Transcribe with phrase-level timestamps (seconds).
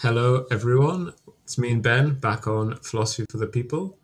[0.00, 1.14] Hello, everyone.
[1.44, 3.96] It's me and Ben back on Philosophy for the People.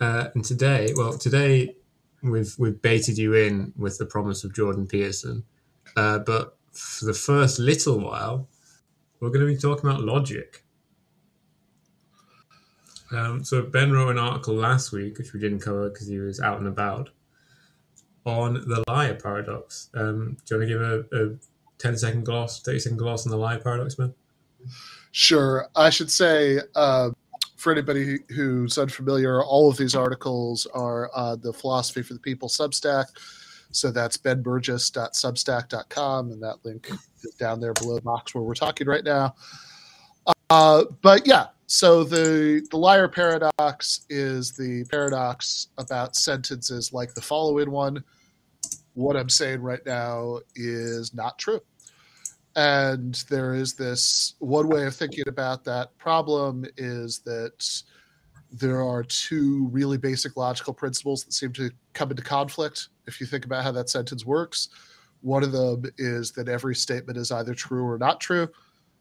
[0.00, 1.76] Uh, and today, well, today
[2.22, 5.44] we've we've baited you in with the promise of Jordan Peterson,
[5.98, 8.48] uh, but for the first little while,
[9.20, 10.64] we're going to be talking about logic.
[13.12, 16.40] Um, so Ben wrote an article last week, which we didn't cover because he was
[16.40, 17.10] out and about,
[18.24, 19.90] on the liar paradox.
[19.92, 21.36] Um, do you want to give a, a
[21.76, 24.14] 10 second gloss, 30 second gloss on the liar paradox, Ben?
[25.16, 25.68] Sure.
[25.76, 27.10] I should say, uh,
[27.54, 32.48] for anybody who's unfamiliar, all of these articles are uh, the Philosophy for the People
[32.48, 33.04] Substack.
[33.70, 36.90] So that's benburgis.substack.com, and that link
[37.22, 39.36] is down there below the box where we're talking right now.
[40.50, 47.22] Uh, but yeah, so the the liar paradox is the paradox about sentences like the
[47.22, 48.02] following one.
[48.94, 51.60] What I'm saying right now is not true.
[52.56, 57.82] And there is this one way of thinking about that problem is that
[58.52, 63.26] there are two really basic logical principles that seem to come into conflict if you
[63.26, 64.68] think about how that sentence works.
[65.22, 68.48] One of them is that every statement is either true or not true.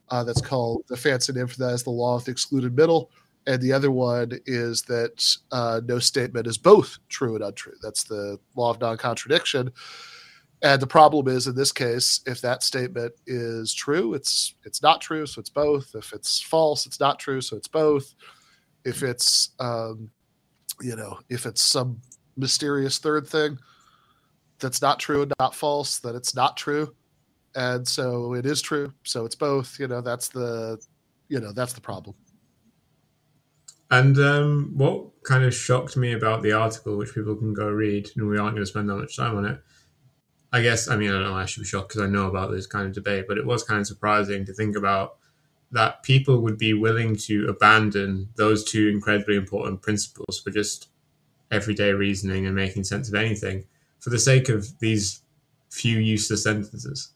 [0.09, 3.11] Uh, that's called the fancy name for that is the law of the excluded middle.
[3.45, 7.73] And the other one is that uh, no statement is both true and untrue.
[7.81, 9.71] That's the law of non contradiction.
[10.63, 15.01] And the problem is in this case, if that statement is true, it's it's not
[15.01, 15.93] true, so it's both.
[15.93, 18.13] If it's false, it's not true, so it's both.
[18.85, 20.09] If it's um,
[20.81, 22.01] you know, if it's some
[22.37, 23.59] mysterious third thing
[24.59, 26.95] that's not true and not false, then it's not true.
[27.55, 29.77] And so it is true, so it's both.
[29.77, 30.81] You know, that's the
[31.27, 32.15] you know, that's the problem.
[33.91, 38.09] And um, what kind of shocked me about the article, which people can go read,
[38.15, 39.59] and we aren't going to spend that much time on it,
[40.53, 42.51] I guess, I mean, I don't know, I should be shocked because I know about
[42.51, 45.15] this kind of debate, but it was kind of surprising to think about
[45.71, 50.89] that people would be willing to abandon those two incredibly important principles for just
[51.49, 53.65] everyday reasoning and making sense of anything
[53.99, 55.23] for the sake of these
[55.71, 57.09] few useless sentences.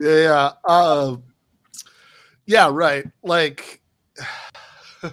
[0.00, 0.50] Yeah.
[0.64, 1.18] Uh,
[2.46, 3.04] yeah, right.
[3.22, 3.80] Like,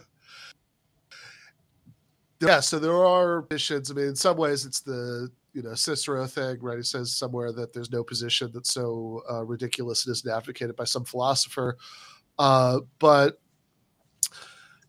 [2.39, 3.91] yeah, so there are missions.
[3.91, 6.77] I mean, in some ways, it's the you know Cicero thing, right?
[6.77, 10.83] He says somewhere that there's no position that's so uh, ridiculous it isn't advocated by
[10.83, 11.77] some philosopher.
[12.39, 13.39] Uh, but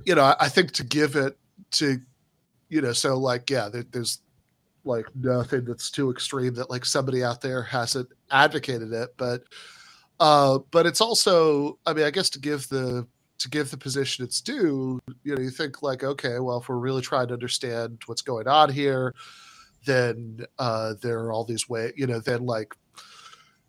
[0.05, 1.37] you know, I, I, think to give it
[1.73, 1.99] to
[2.69, 4.21] you know, so like yeah, there, there's
[4.85, 9.43] like nothing that's too extreme that like somebody out there hasn't advocated it, but
[10.21, 13.07] uh, but it's also, I mean, I guess to give the
[13.39, 16.77] to give the position its due, you know, you think like, okay, well, if we're
[16.77, 19.15] really trying to understand what's going on here,
[19.85, 22.75] then uh, there are all these ways, you know, then like,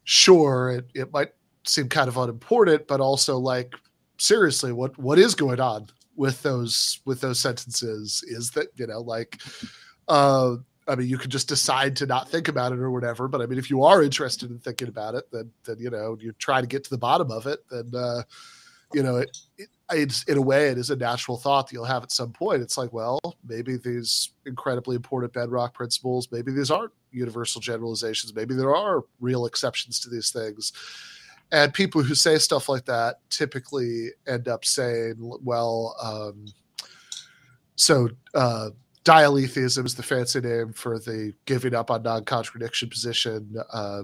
[0.03, 1.31] sure, it, it might
[1.64, 3.74] seem kind of unimportant, but also like,
[4.18, 8.24] seriously, what what is going on with those with those sentences?
[8.28, 9.42] Is that you know, like,
[10.08, 10.56] uh,
[10.88, 13.28] I mean, you could just decide to not think about it or whatever.
[13.28, 16.18] But I mean, if you are interested in thinking about it, then then you know,
[16.20, 18.24] you try to get to the bottom of it, then uh,
[18.95, 21.85] you know, it, it it's in a way it is a natural thought that you'll
[21.85, 22.61] have at some point.
[22.61, 28.56] It's like, well, maybe these incredibly important bedrock principles, maybe these aren't universal generalizations, maybe
[28.56, 30.72] there are real exceptions to these things.
[31.51, 36.45] And people who say stuff like that typically end up saying, well, um,
[37.75, 38.69] so uh,
[39.03, 43.56] dialetheism is the fancy name for the giving up on non-contradiction position.
[43.72, 44.03] Uh,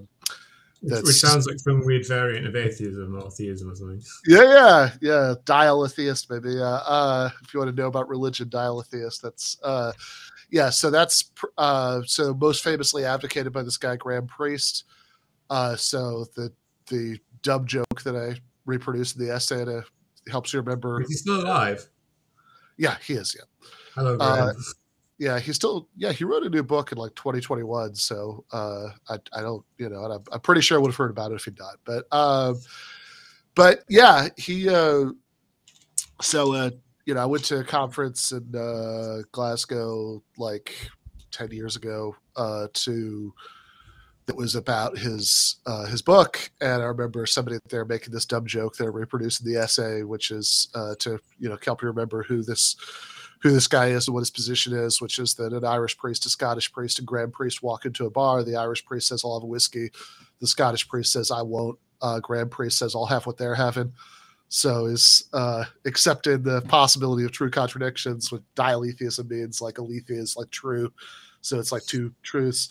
[0.83, 4.01] that's, Which sounds like some weird variant of atheism or theism or something.
[4.25, 5.33] Yeah, yeah, yeah.
[5.45, 6.59] Dialetheist, maybe.
[6.59, 9.21] Uh, uh, if you want to know about religion, dialetheist.
[9.21, 9.91] That's uh,
[10.49, 10.71] yeah.
[10.71, 14.85] So that's uh, so most famously advocated by this guy Graham Priest.
[15.51, 16.51] Uh, so the
[16.87, 19.83] the dumb joke that I reproduced in the essay to
[20.31, 21.01] helps you remember.
[21.03, 21.87] Is he still alive?
[22.77, 23.35] Yeah, he is.
[23.37, 23.69] Yeah.
[23.93, 24.49] Hello, Graham.
[24.49, 24.53] Uh,
[25.21, 27.93] yeah, he still yeah he wrote a new book in like 2021.
[27.93, 31.11] So uh, I I don't you know I'm, I'm pretty sure I would have heard
[31.11, 31.75] about it if he'd died.
[31.85, 32.55] But uh,
[33.53, 35.11] but yeah, he uh,
[36.21, 36.71] so uh,
[37.05, 40.73] you know I went to a conference in uh, Glasgow like
[41.29, 43.31] 10 years ago uh, to
[44.25, 48.47] that was about his uh, his book, and I remember somebody there making this dumb
[48.47, 48.75] joke.
[48.75, 52.75] They're reproducing the essay, which is uh, to you know help you remember who this
[53.41, 56.25] who this guy is and what his position is, which is that an Irish priest,
[56.25, 58.43] a Scottish priest, a Graham priest walk into a bar.
[58.43, 59.91] The Irish priest says, "I'll have a whiskey."
[60.39, 63.93] The Scottish priest says, "I won't." Uh, Graham priest says, "I'll have what they're having."
[64.49, 68.31] So is uh, accepted the possibility of true contradictions.
[68.31, 70.91] With dialetheism means like aletheia is like true,
[71.39, 72.69] so it's like two truths,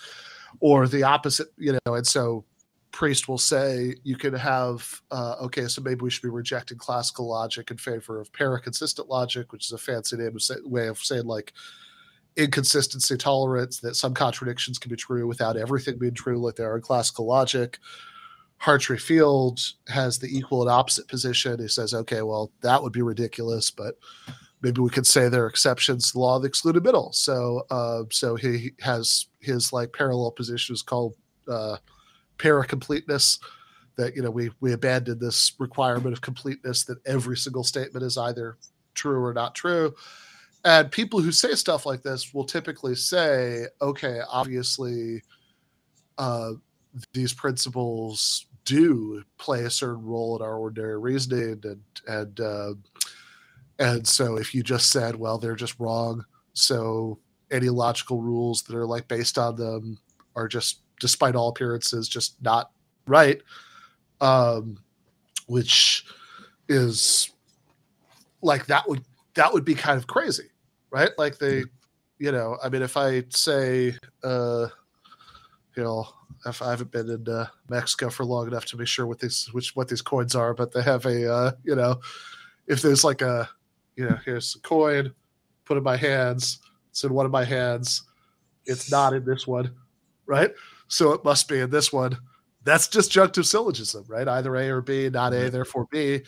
[0.61, 1.95] or the opposite, you know.
[1.95, 2.45] And so
[2.93, 7.29] priest will say you can have uh, okay so maybe we should be rejecting classical
[7.29, 10.99] logic in favor of paraconsistent logic which is a fancy name of say, way of
[10.99, 11.53] saying like
[12.37, 16.77] inconsistency tolerance that some contradictions can be true without everything being true like they are
[16.77, 17.79] in classical logic.
[18.59, 21.61] Hartry Field has the equal and opposite position.
[21.61, 23.97] He says okay well that would be ridiculous but
[24.63, 27.65] maybe we could say there are exceptions to the law of the excluded middle so
[27.71, 31.15] uh, so he has his like parallel position is called
[31.49, 31.77] uh,
[32.41, 33.39] para completeness
[33.97, 38.17] that you know we we abandoned this requirement of completeness that every single statement is
[38.17, 38.57] either
[38.95, 39.95] true or not true.
[40.65, 45.23] And people who say stuff like this will typically say okay obviously
[46.19, 46.53] uh,
[47.13, 52.75] these principles do play a certain role in our ordinary reasoning and and uh,
[53.79, 57.19] and so if you just said well they're just wrong so
[57.51, 59.99] any logical rules that are like based on them
[60.37, 62.71] are just despite all appearances, just not
[63.07, 63.43] right.
[64.21, 64.79] Um,
[65.47, 66.05] which
[66.69, 67.33] is
[68.43, 69.03] like that would
[69.35, 70.51] that would be kind of crazy,
[70.91, 71.11] right?
[71.19, 71.65] Like they,
[72.19, 74.69] you know, I mean, if I say, uh,
[75.77, 76.07] you know,
[76.47, 79.49] if I haven't been in uh, Mexico for long enough to be sure what these
[79.53, 82.01] which what these coins are, but they have a, uh, you know,
[82.67, 83.49] if there's like a,
[83.97, 85.13] you know, here's a coin,
[85.65, 86.61] put in my hands,
[86.91, 88.03] it's in one of my hands,
[88.67, 89.75] it's not in this one,
[90.27, 90.53] right?
[90.91, 92.19] So it must be in this one.
[92.65, 94.29] That's disjunctive syllogism, right?
[94.29, 95.51] Either A or B, not A, mm-hmm.
[95.51, 96.21] therefore B,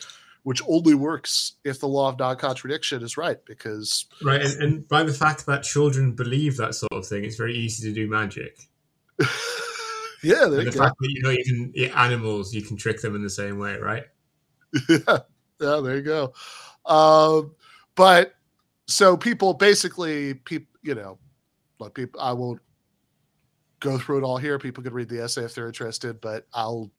[0.44, 5.02] which only works if the law of non-contradiction is right, because right, and, and by
[5.02, 8.56] the fact that children believe that sort of thing, it's very easy to do magic.
[10.22, 13.30] yeah, the fact that you know you even animals, you can trick them in the
[13.30, 14.04] same way, right?
[14.88, 15.18] yeah,
[15.60, 16.32] yeah, there you go.
[16.86, 17.54] Um,
[17.96, 18.34] but
[18.86, 21.18] so people basically, people, you know,
[21.78, 22.60] like people, I won't
[23.82, 24.58] go through it all here.
[24.58, 26.90] People could read the essay if they're interested, but I'll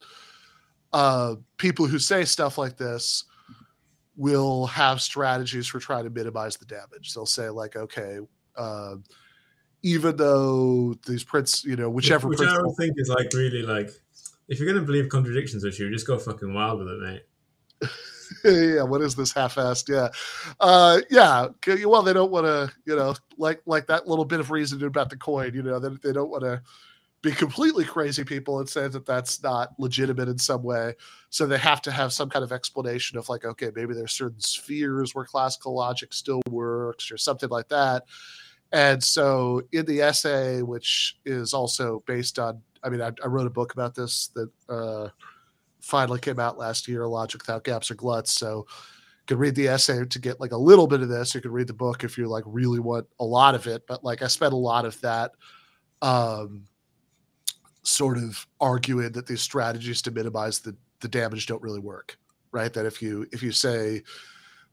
[0.91, 3.23] uh, people who say stuff like this
[4.15, 7.13] will have strategies for trying to minimize the damage.
[7.13, 8.19] They'll say like, okay,
[8.55, 8.95] uh,
[9.81, 13.89] even though these prints, you know, whichever which I don't think is like really like
[14.47, 17.89] if you're gonna believe contradictions you, just go fucking wild with it, mate.
[18.75, 19.87] yeah, what is this half-assed?
[19.87, 20.09] Yeah,
[20.59, 21.47] uh, yeah.
[21.85, 25.09] Well, they don't want to, you know, like like that little bit of reason about
[25.09, 25.53] the coin.
[25.53, 26.61] You know, they, they don't want to
[27.21, 30.93] be completely crazy people and say that that's not legitimate in some way.
[31.29, 34.41] So they have to have some kind of explanation of like, okay, maybe there's certain
[34.41, 38.03] spheres where classical logic still works or something like that.
[38.73, 43.47] And so in the essay, which is also based on, I mean, I, I wrote
[43.47, 44.49] a book about this that.
[44.67, 45.09] Uh,
[45.83, 48.31] finally came out last year, Logic Without Gaps or Gluts.
[48.31, 51.35] So you could read the essay to get like a little bit of this.
[51.35, 53.85] You could read the book if you like really want a lot of it.
[53.85, 55.31] But like I spent a lot of that
[56.01, 56.63] um,
[57.83, 62.17] sort of arguing that these strategies to minimize the, the damage don't really work.
[62.53, 62.71] Right.
[62.71, 64.03] That if you if you say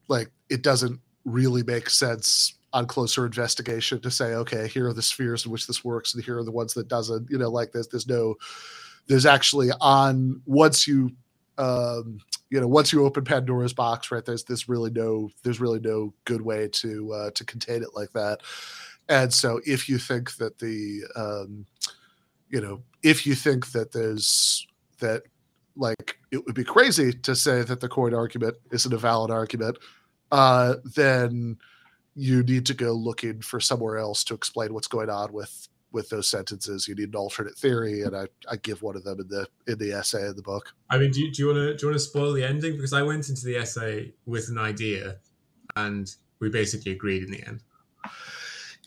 [0.07, 5.01] like it doesn't really make sense on closer investigation to say, okay, here are the
[5.01, 7.29] spheres in which this works, and here are the ones that doesn't.
[7.29, 8.35] You know, like there's there's no
[9.07, 11.11] there's actually on once you
[11.57, 12.19] um,
[12.49, 14.25] you know once you open Pandora's box, right?
[14.25, 18.11] There's this really no there's really no good way to uh, to contain it like
[18.13, 18.41] that.
[19.09, 21.65] And so if you think that the um,
[22.49, 24.65] you know if you think that there's
[24.99, 25.23] that
[25.75, 29.77] like it would be crazy to say that the coin argument isn't a valid argument,
[30.31, 31.57] uh, then
[32.15, 36.09] you need to go looking for somewhere else to explain what's going on with with
[36.09, 36.87] those sentences.
[36.87, 39.77] You need an alternate theory, and I, I give one of them in the in
[39.77, 40.73] the essay in the book.
[40.89, 42.75] I mean, do you, do you want to do you want to spoil the ending
[42.75, 45.17] because I went into the essay with an idea,
[45.75, 47.61] and we basically agreed in the end.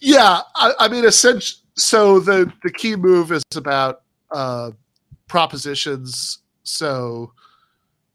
[0.01, 4.73] Yeah, I, I mean, essentially, so the the key move is about uh,
[5.29, 6.41] propositions.
[6.65, 7.33] So,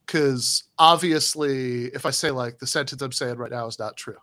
[0.06, 4.18] because obviously, if I say like the sentence I'm saying right now is not true,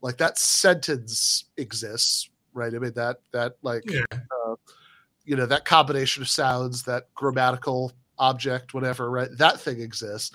[0.00, 2.74] like that sentence exists right?
[2.74, 4.02] I mean that that like yeah.
[4.12, 4.54] uh,
[5.24, 9.28] you know that combination of sounds, that grammatical object, whatever, right?
[9.36, 10.34] That thing exists,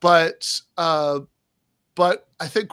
[0.00, 1.20] but uh,
[1.94, 2.70] but I think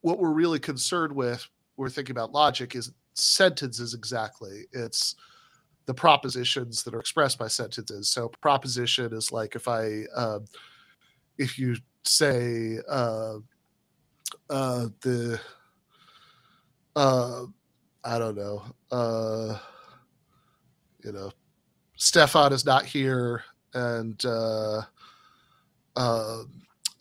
[0.00, 4.64] what we're really concerned with, we're thinking about logic, is sentences exactly.
[4.72, 5.16] It's
[5.86, 8.08] the propositions that are expressed by sentences.
[8.10, 10.44] So proposition is like if I um,
[11.38, 13.38] if you say uh,
[14.50, 15.40] uh, the
[16.94, 17.44] uh,
[18.08, 18.62] I don't know.
[18.90, 19.58] Uh,
[21.04, 21.30] you know,
[21.96, 24.80] Stefan is not here, and uh,
[25.94, 26.42] uh,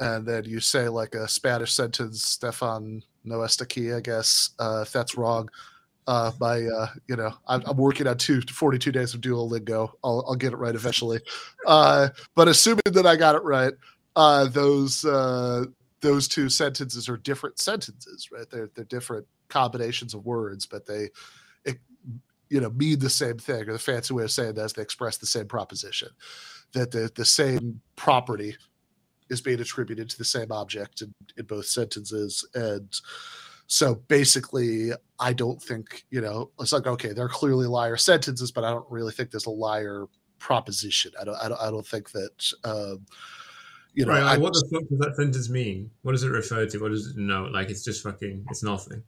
[0.02, 4.84] and then you say like a Spanish sentence, Stefan no está aquí, I guess, uh,
[4.86, 5.50] if that's wrong.
[6.08, 9.92] Uh, my, uh, you know, I'm, I'm, working on two, 42 days of Duolingo.
[10.06, 11.20] I'll, I'll get it right eventually.
[11.66, 13.74] Uh, but assuming that I got it right,
[14.16, 15.66] uh, those uh,
[16.08, 18.50] those two sentences are different sentences, right?
[18.50, 21.10] They're they're different combinations of words, but they,
[21.66, 21.80] it,
[22.50, 23.68] you know, mean the same thing.
[23.68, 26.08] Or the fancy way of saying that is they express the same proposition,
[26.72, 28.56] that the the same property
[29.30, 33.02] is being attributed to the same object in, in both sentences, and
[33.68, 36.52] so basically, I don't think you know.
[36.62, 40.06] It's like okay, they're clearly liar sentences, but I don't really think there's a liar
[40.40, 41.12] proposition.
[41.20, 41.36] I don't.
[41.36, 41.62] I don't.
[41.62, 42.54] I don't think that.
[42.64, 43.06] Um,
[43.98, 45.90] you know, right, like, what the fuck does that sentence mean?
[46.04, 46.78] What does it refer to?
[46.78, 47.46] What does it know?
[47.46, 49.02] Like it's just fucking, it's nothing.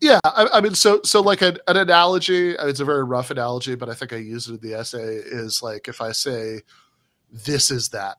[0.00, 2.52] Yeah, I, I mean, so so like an, an analogy.
[2.52, 5.16] It's a very rough analogy, but I think I use it in the essay.
[5.16, 6.62] Is like if I say,
[7.30, 8.16] "This is that,"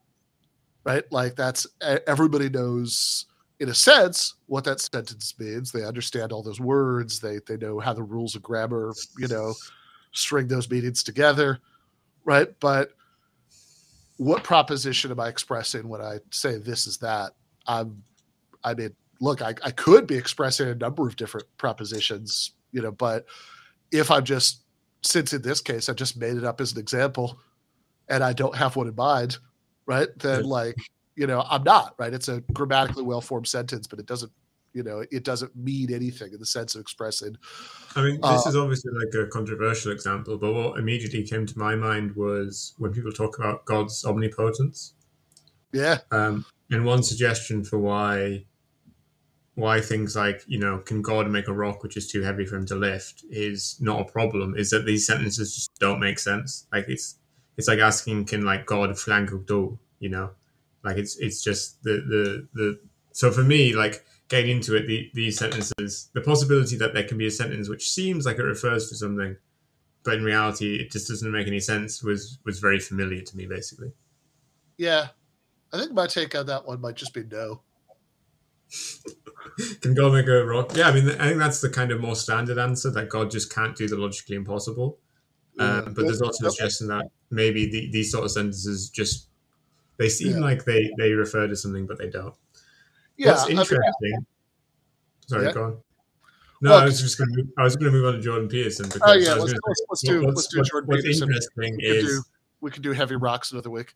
[0.83, 1.03] right?
[1.11, 1.65] Like that's
[2.05, 3.25] everybody knows
[3.59, 5.71] in a sense what that sentence means.
[5.71, 7.19] They understand all those words.
[7.19, 9.55] They they know how the rules of grammar, you know,
[10.11, 11.57] string those meanings together,
[12.25, 12.47] right?
[12.59, 12.91] But
[14.21, 17.31] what proposition am I expressing when I say this is that?
[17.65, 18.03] I'm,
[18.63, 22.91] I mean, look, I, I could be expressing a number of different propositions, you know,
[22.91, 23.25] but
[23.91, 24.61] if I'm just,
[25.01, 27.39] since in this case, I just made it up as an example
[28.09, 29.39] and I don't have one in mind,
[29.87, 30.09] right?
[30.19, 30.75] Then, like,
[31.15, 32.13] you know, I'm not, right?
[32.13, 34.31] It's a grammatically well formed sentence, but it doesn't
[34.73, 37.35] you know it doesn't mean anything in the sense of expressing
[37.95, 41.57] i mean this uh, is obviously like a controversial example but what immediately came to
[41.57, 44.93] my mind was when people talk about god's omnipotence.
[45.73, 45.99] Yeah.
[46.11, 48.45] Um, and one suggestion for why
[49.55, 52.55] why things like you know can god make a rock which is too heavy for
[52.55, 56.67] him to lift is not a problem is that these sentences just don't make sense.
[56.71, 57.17] Like it's
[57.57, 60.31] it's like asking can like god flank do you know?
[60.83, 62.79] Like it's it's just the the the
[63.11, 67.17] so for me like getting into it, the, these sentences, the possibility that there can
[67.17, 69.35] be a sentence which seems like it refers to something,
[70.03, 73.45] but in reality it just doesn't make any sense, was was very familiar to me,
[73.45, 73.91] basically.
[74.77, 75.07] Yeah,
[75.73, 77.61] I think my take on that one might just be no.
[79.81, 80.71] can God make a rock?
[80.75, 83.53] Yeah, I mean, I think that's the kind of more standard answer that God just
[83.53, 84.97] can't do the logically impossible.
[85.59, 89.27] Um, but there's also a suggestion that maybe the, these sort of sentences just
[89.97, 90.39] they seem yeah.
[90.39, 92.33] like they they refer to something, but they don't.
[93.21, 93.77] Yeah, What's interesting?
[93.79, 94.25] I mean,
[95.27, 95.51] sorry, yeah.
[95.51, 95.77] go on.
[96.59, 97.47] No, well, I was just going to.
[97.55, 99.01] I was going to move on to Jordan Peterson because.
[99.03, 101.27] Oh yeah, let's, let's, let's, do let's do Jordan what's Peterson.
[101.29, 102.23] interesting we is do,
[102.61, 103.93] we could do heavy rocks another week.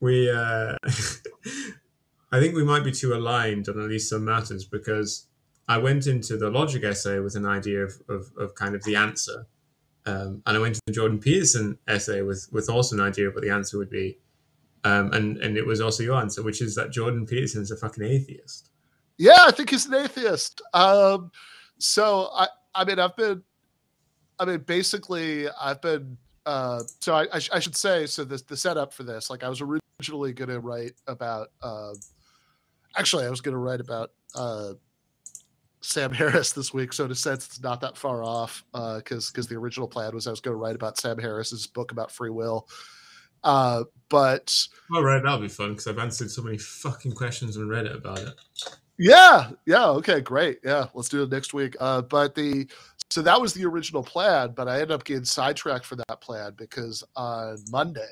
[0.00, 0.74] We, uh,
[2.32, 5.28] I think we might be too aligned on at least some matters because
[5.68, 8.96] I went into the logic essay with an idea of of, of kind of the
[8.96, 9.46] answer,
[10.04, 13.34] um, and I went to the Jordan Peterson essay with with also an idea of
[13.34, 14.18] what the answer would be.
[14.84, 17.76] Um, and and it was also your answer, which is that Jordan Peterson is a
[17.76, 18.70] fucking atheist.
[19.18, 20.62] Yeah, I think he's an atheist.
[20.72, 21.30] Um,
[21.78, 23.42] so I, I mean, I've been,
[24.38, 26.16] I mean, basically, I've been.
[26.46, 29.44] Uh, so I, I, sh- I, should say, so the the setup for this, like,
[29.44, 31.48] I was originally going to write about.
[31.62, 31.92] Uh,
[32.96, 34.72] actually, I was going to write about uh,
[35.82, 36.94] Sam Harris this week.
[36.94, 40.14] So in a sense, it's not that far off because uh, because the original plan
[40.14, 42.68] was I was going to write about Sam Harris's book about free will.
[43.42, 47.64] Uh, but all right, that'll be fun because I've answered so many fucking questions on
[47.64, 48.34] Reddit about it.
[48.98, 50.58] Yeah, yeah, okay, great.
[50.64, 51.76] Yeah, let's do it next week.
[51.80, 52.66] Uh, but the
[53.08, 56.52] so that was the original plan, but I ended up getting sidetracked for that plan
[56.56, 58.02] because on Monday,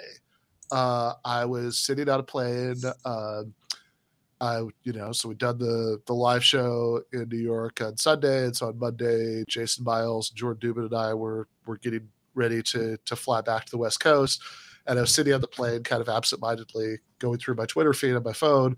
[0.72, 2.80] uh, I was sitting on a plane.
[3.04, 3.42] Uh,
[4.40, 8.44] I, you know, so we done the the live show in New York on Sunday,
[8.44, 12.96] and so on Monday, Jason Myles, Jordan Dubin, and I were were getting ready to
[13.04, 14.42] to fly back to the West Coast
[14.88, 18.14] and I was sitting on the plane, kind of absentmindedly going through my Twitter feed
[18.14, 18.76] on my phone,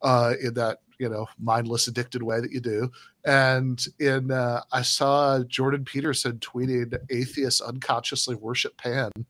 [0.00, 2.90] uh, in that you know mindless, addicted way that you do.
[3.24, 9.22] And in uh, I saw Jordan Peterson tweeting, "Atheists unconsciously worship Pan." I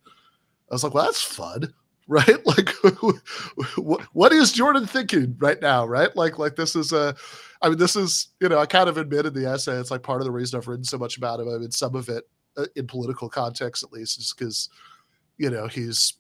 [0.70, 1.74] was like, "Well, that's fun."
[2.08, 2.68] Right, like,
[4.12, 5.86] what is Jordan thinking right now?
[5.86, 7.14] Right, like, like this is a,
[7.62, 10.02] I mean, this is you know, I kind of admit in the essay, it's like
[10.02, 11.48] part of the reason I've written so much about him.
[11.48, 12.24] I mean, some of it
[12.56, 14.68] uh, in political context, at least, is because
[15.38, 16.14] you know, he's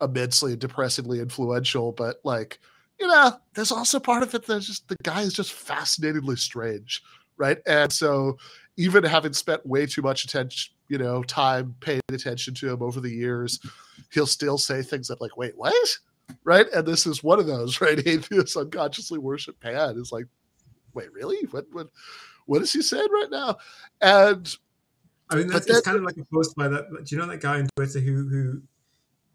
[0.00, 2.58] immensely depressingly influential, but like,
[2.98, 7.02] you know, there's also part of it that's just the guy is just fascinatingly strange,
[7.36, 7.58] right?
[7.66, 8.38] And so
[8.76, 13.00] even having spent way too much attention, you know, time paying attention to him over
[13.00, 13.60] the years,
[14.12, 15.74] he'll still say things that like, wait, what?
[16.44, 16.66] Right?
[16.74, 17.98] And this is one of those, right?
[18.06, 20.26] Atheists unconsciously worship Pan is like,
[20.94, 21.46] wait, really?
[21.50, 21.88] What what
[22.46, 23.56] what is he saying right now?
[24.00, 24.56] And
[25.30, 26.88] I mean, that's it's kind of like a post by that.
[26.90, 28.62] Do you know that guy on Twitter who who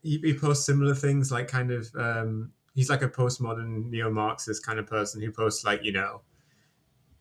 [0.04, 4.78] he, he posts similar things, like kind of um, he's like a postmodern neo-Marxist kind
[4.78, 6.22] of person who posts like you know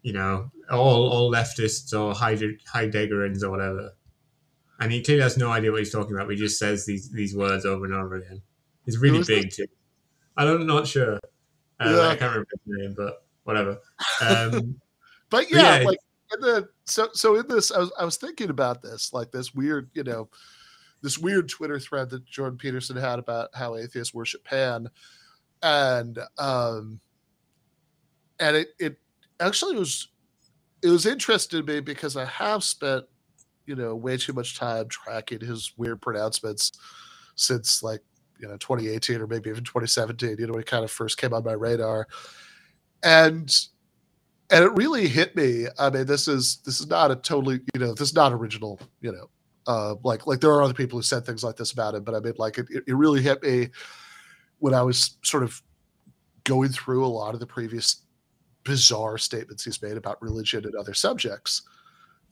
[0.04, 3.96] you know, all all leftists or Heideggerians or whatever.
[4.78, 6.26] And he clearly has no idea what he's talking about.
[6.26, 8.42] But he just says these these words over and over again.
[8.84, 9.66] He's really big too.
[10.36, 11.16] I'm not sure.
[11.80, 12.08] Uh, yeah.
[12.08, 13.78] I can't remember his name, but whatever.
[14.20, 14.78] Um,
[15.30, 15.98] but yeah, yeah, like
[16.32, 19.54] in the so so in this, I was I was thinking about this, like this
[19.54, 20.28] weird, you know,
[21.02, 24.88] this weird Twitter thread that Jordan Peterson had about how atheists worship Pan,
[25.62, 27.00] and um,
[28.40, 28.96] and it it
[29.40, 30.08] actually was
[30.82, 33.04] it was interesting to me because I have spent
[33.66, 36.72] you know way too much time tracking his weird pronouncements
[37.36, 38.00] since like
[38.38, 41.32] you know 2018 or maybe even 2017 you know when he kind of first came
[41.32, 42.06] on my radar.
[43.02, 43.54] And
[44.50, 47.80] and it really hit me i mean this is this is not a totally you
[47.80, 49.28] know this is not original you know
[49.66, 52.14] uh like like there are other people who said things like this about him but
[52.14, 53.68] i mean like it, it really hit me
[54.58, 55.62] when i was sort of
[56.44, 58.02] going through a lot of the previous
[58.64, 61.62] bizarre statements he's made about religion and other subjects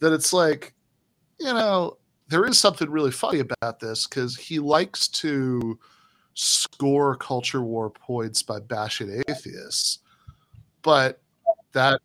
[0.00, 0.75] that it's like
[1.38, 1.97] you know
[2.28, 5.78] there is something really funny about this because he likes to
[6.35, 9.99] score culture war points by bashing atheists
[10.83, 11.21] but
[11.73, 12.00] that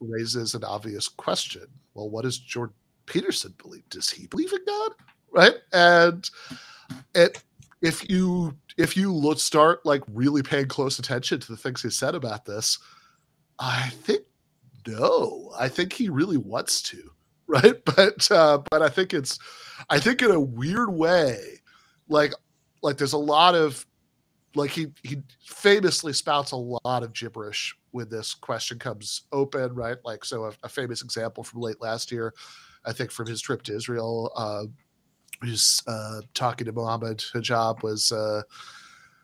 [0.00, 2.74] raises an obvious question well what does jordan
[3.06, 4.92] peterson believe does he believe in god
[5.32, 6.30] right and
[7.14, 7.42] it
[7.82, 11.90] if you if you look start like really paying close attention to the things he
[11.90, 12.78] said about this
[13.58, 14.22] I think
[14.86, 15.52] no.
[15.58, 17.10] I think he really wants to,
[17.46, 17.74] right?
[17.84, 19.38] But uh, but I think it's
[19.90, 21.60] I think in a weird way,
[22.08, 22.32] like
[22.82, 23.84] like there's a lot of
[24.54, 29.96] like he he famously spouts a lot of gibberish when this question comes open, right?
[30.04, 32.34] Like so a, a famous example from late last year,
[32.84, 34.64] I think from his trip to Israel, uh,
[35.44, 38.42] he's uh, talking to Mohammed Hijab was uh,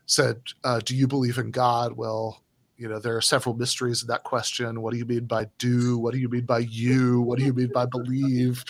[0.07, 2.45] said, uh, "Do you believe in God?" Well,
[2.77, 5.99] you know there are several mysteries in that question what do you mean by do
[5.99, 8.65] what do you mean by you what do you mean by believe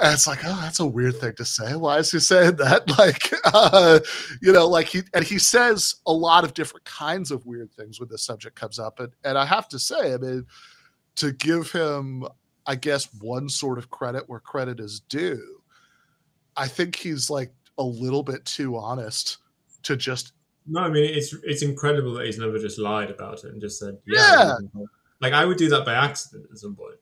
[0.00, 2.88] and it's like oh that's a weird thing to say why is he saying that
[2.98, 4.00] like uh,
[4.40, 8.00] you know like he and he says a lot of different kinds of weird things
[8.00, 10.44] when the subject comes up and and i have to say i mean
[11.16, 12.24] to give him
[12.66, 15.60] i guess one sort of credit where credit is due
[16.56, 19.38] i think he's like a little bit too honest
[19.82, 20.32] to just
[20.66, 23.78] no, I mean it's it's incredible that he's never just lied about it and just
[23.78, 24.84] said, "Yeah." yeah.
[25.20, 26.96] Like I would do that by accident at some point.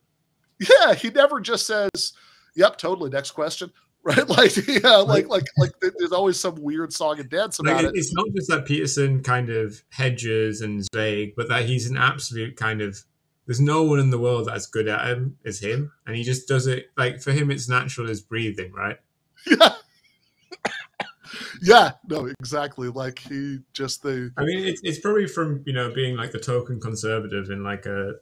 [0.59, 2.13] Yeah, he never just says,
[2.59, 4.29] "Yep, totally." Next question, right?
[4.29, 7.99] Like, yeah, like like like there's always some weird song and dance about like, it.
[7.99, 11.97] It's not just that Peterson kind of hedges and is vague, but that he's an
[11.97, 13.03] absolute kind of.
[13.47, 16.47] There's no one in the world that's good at him as him, and he just
[16.47, 16.91] does it.
[16.99, 18.99] Like for him, it's natural as breathing, right?
[19.47, 19.71] Yeah
[21.63, 22.89] yeah, no, exactly.
[22.89, 24.33] Like he just the.
[24.37, 27.87] I mean, it's it's probably from you know being like the token conservative in like
[27.87, 28.15] a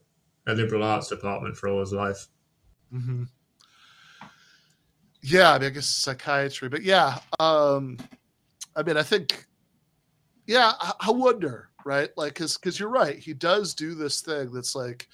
[0.46, 2.28] a liberal arts department for all his life.
[2.92, 3.24] Mm-hmm.
[5.28, 7.98] Yeah, I mean, I guess psychiatry, but yeah, um,
[8.76, 9.44] I mean, I think,
[10.46, 12.10] yeah, I, I wonder, right?
[12.16, 15.08] Like, because because you're right, he does do this thing that's like,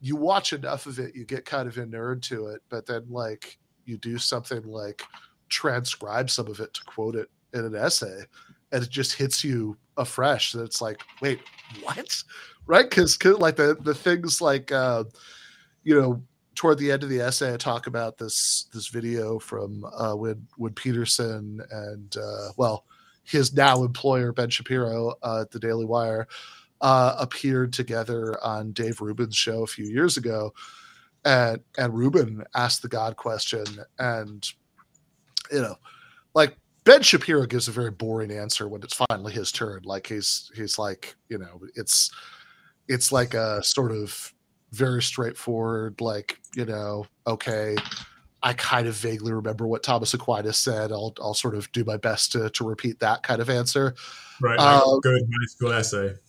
[0.00, 3.58] you watch enough of it, you get kind of inured to it, but then like
[3.84, 5.02] you do something like
[5.50, 8.22] transcribe some of it to quote it in an essay
[8.72, 11.40] and it just hits you afresh that it's like wait
[11.82, 12.22] what
[12.66, 15.04] right because like the the things like uh
[15.84, 16.22] you know
[16.58, 20.44] toward the end of the essay i talk about this this video from uh when
[20.56, 22.84] when peterson and uh well
[23.22, 26.26] his now employer ben shapiro uh, at the daily wire
[26.80, 30.52] uh appeared together on dave rubin's show a few years ago
[31.24, 33.64] and and rubin asked the god question
[34.00, 34.50] and
[35.52, 35.76] you know
[36.34, 39.82] like Ben Shapiro gives a very boring answer when it's finally his turn.
[39.84, 42.10] Like he's he's like, you know, it's
[42.88, 44.32] it's like a sort of
[44.72, 47.76] very straightforward, like, you know, okay,
[48.42, 50.92] I kind of vaguely remember what Thomas Aquinas said.
[50.92, 53.94] I'll I'll sort of do my best to to repeat that kind of answer.
[54.40, 54.58] Right.
[54.58, 56.14] Like um, good high school essay.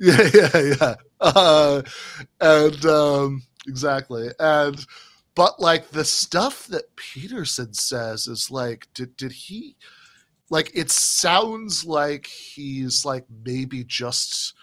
[0.00, 0.94] Yeah, yeah, yeah.
[1.20, 1.82] Uh,
[2.40, 4.28] and um, exactly.
[4.38, 4.78] And
[5.34, 9.76] but like the stuff that Peterson says is like, did did he
[10.50, 14.54] like it sounds like he's like maybe just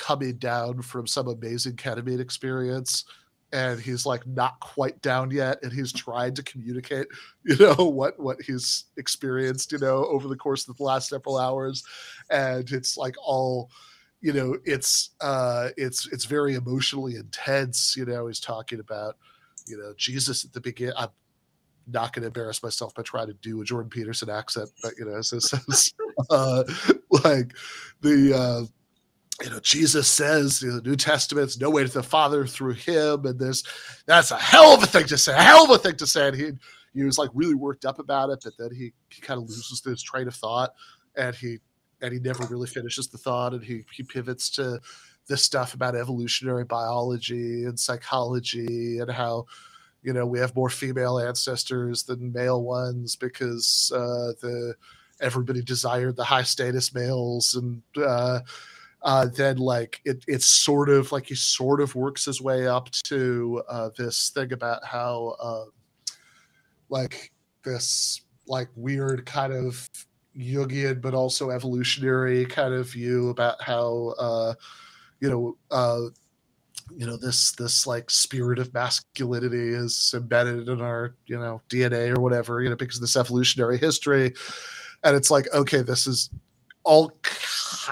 [0.00, 3.04] coming down from some amazing ketamine experience
[3.52, 7.06] and he's like not quite down yet and he's trying to communicate
[7.44, 11.38] you know what what he's experienced you know over the course of the last several
[11.38, 11.84] hours
[12.30, 13.70] and it's like all
[14.20, 19.16] you know it's uh it's it's very emotionally intense you know he's talking about
[19.70, 20.94] you know, Jesus at the beginning.
[20.96, 21.08] I'm
[21.86, 25.04] not going to embarrass myself by trying to do a Jordan Peterson accent, but you
[25.04, 25.56] know, so, so
[26.30, 26.64] uh,
[27.24, 27.54] like
[28.00, 28.66] the uh,
[29.42, 33.24] you know, Jesus says in the New Testament's no way to the Father through him,
[33.24, 33.62] and this
[34.06, 36.28] that's a hell of a thing to say, a hell of a thing to say.
[36.28, 36.50] And he
[36.94, 39.80] he was like really worked up about it, but then he he kind of loses
[39.80, 40.74] this train of thought,
[41.16, 41.58] and he
[42.02, 44.80] and he never really finishes the thought, and he he pivots to
[45.28, 49.46] this stuff about evolutionary biology and psychology and how
[50.02, 54.74] you know we have more female ancestors than male ones because uh, the
[55.20, 58.40] everybody desired the high status males and uh,
[59.02, 62.90] uh, then like it, it's sort of like he sort of works his way up
[62.90, 65.64] to uh, this thing about how uh,
[66.88, 67.32] like
[67.64, 69.88] this like weird kind of
[70.36, 74.54] Jungian but also evolutionary kind of view about how uh,
[75.20, 76.00] you know uh,
[76.96, 82.16] you know this this like spirit of masculinity is embedded in our you know DNA
[82.16, 84.34] or whatever you know because of this evolutionary history.
[85.02, 86.30] And it's like okay this is
[86.84, 87.12] all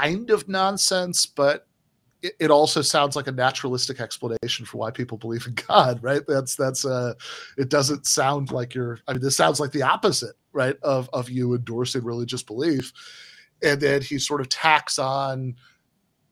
[0.01, 1.67] kind of nonsense but
[2.23, 6.23] it, it also sounds like a naturalistic explanation for why people believe in god right?
[6.27, 7.15] That's that's uh
[7.57, 11.31] it doesn't sound like you're i mean this sounds like the opposite right of of
[11.31, 12.93] you endorsing religious belief.
[13.63, 15.55] And then he sort of tacks on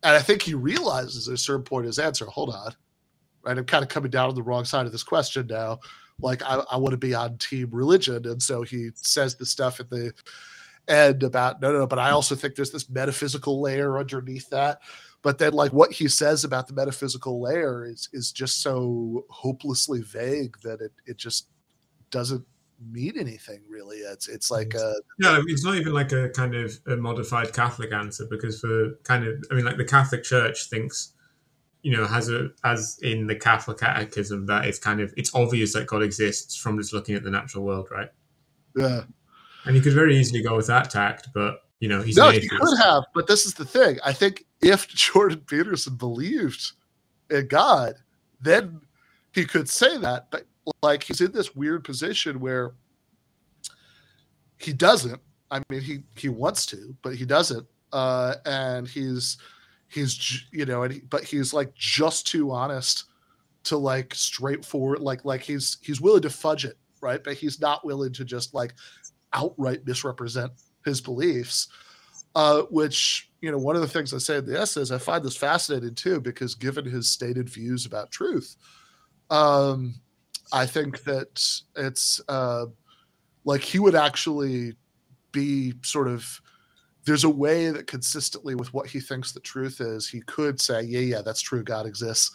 [0.03, 2.73] and i think he realizes at a certain point his answer hold on
[3.45, 3.59] right?
[3.59, 5.79] I'm kind of coming down on the wrong side of this question now.
[6.21, 8.27] Like i, I want to be on team religion.
[8.27, 10.13] And so he says the stuff at the
[10.89, 14.81] end about no, no, no, but I also think there's this metaphysical layer underneath that.
[15.23, 20.03] But then, like what he says about the metaphysical layer is is just so hopelessly
[20.03, 21.49] vague that it it just
[22.11, 22.45] doesn't
[22.91, 23.99] mean anything really.
[23.99, 27.93] It's it's like a yeah, it's not even like a kind of a modified Catholic
[27.93, 31.13] answer because for kind of I mean like the Catholic Church thinks
[31.83, 35.73] you know has a as in the Catholic Catechism that it's kind of it's obvious
[35.73, 38.11] that God exists from just looking at the natural world, right?
[38.77, 39.03] Yeah.
[39.67, 42.49] And he could very easily go with that tact, but you know, he's no, he
[42.49, 43.05] could have.
[43.15, 43.99] But this is the thing.
[44.05, 46.73] I think if Jordan Peterson believed
[47.31, 47.95] in God,
[48.41, 48.81] then
[49.33, 50.31] he could say that.
[50.31, 50.47] But
[50.83, 52.73] like he's in this weird position where
[54.59, 55.21] he doesn't.
[55.51, 57.67] I mean, he he wants to, but he doesn't.
[57.93, 59.39] Uh, and he's
[59.89, 63.05] he's you know, and he, but he's like just too honest
[63.65, 65.01] to like straightforward.
[65.01, 67.23] Like like he's he's willing to fudge it, right?
[67.23, 68.75] But he's not willing to just like
[69.33, 70.53] outright misrepresent
[70.85, 71.69] his beliefs.
[72.35, 74.99] Uh, which you know, one of the things I say in the essay is I
[74.99, 78.57] find this fascinating too, because given his stated views about truth,
[79.31, 79.95] um,
[80.53, 81.43] I think that
[81.77, 82.67] it's uh,
[83.45, 84.75] like he would actually
[85.33, 86.41] be sort of
[87.07, 90.83] there's a way that consistently with what he thinks the truth is, he could say,
[90.83, 92.33] yeah, yeah, that's true, God exists,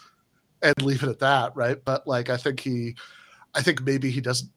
[0.61, 1.83] and leave it at that, right?
[1.83, 2.95] But like, I think he,
[3.53, 4.49] I think maybe he doesn't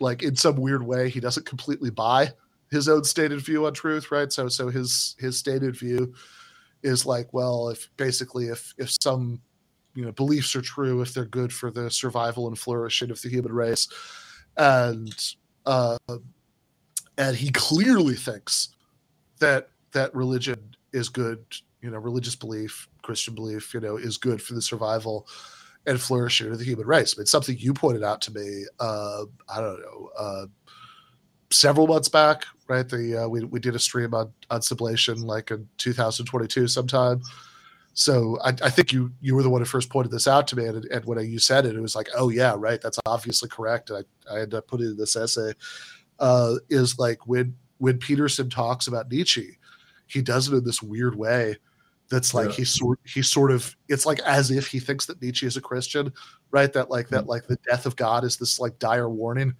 [0.00, 2.30] like in some weird way he doesn't completely buy
[2.70, 4.32] his own stated view on truth right?
[4.32, 6.14] So so his his stated view
[6.82, 9.40] is like well if basically if if some
[9.94, 13.28] you know beliefs are true if they're good for the survival and flourishing of the
[13.28, 13.88] human race
[14.56, 15.34] and
[15.66, 15.96] uh
[17.16, 18.70] and he clearly thinks
[19.38, 21.44] that that religion is good
[21.80, 25.26] you know religious belief christian belief you know is good for the survival
[25.86, 27.14] and flourishing of the human race.
[27.16, 30.46] I mean, something you pointed out to me, uh, I don't know, uh,
[31.50, 32.88] several months back, right?
[32.88, 37.20] The uh, we we did a stream on on sublation like in 2022 sometime.
[37.96, 40.56] So I, I, think you you were the one who first pointed this out to
[40.56, 43.48] me, and, and when you said it, it was like, oh yeah, right, that's obviously
[43.48, 43.90] correct.
[43.90, 45.52] And I I ended up putting in this essay
[46.18, 49.58] uh, is like when when Peterson talks about Nietzsche,
[50.06, 51.56] he does it in this weird way
[52.14, 52.54] that's like yeah.
[52.54, 55.60] he's sort he's sort of it's like as if he thinks that Nietzsche is a
[55.60, 56.12] Christian,
[56.52, 56.72] right?
[56.72, 57.30] That like that mm-hmm.
[57.30, 59.54] like the death of God is this like dire warning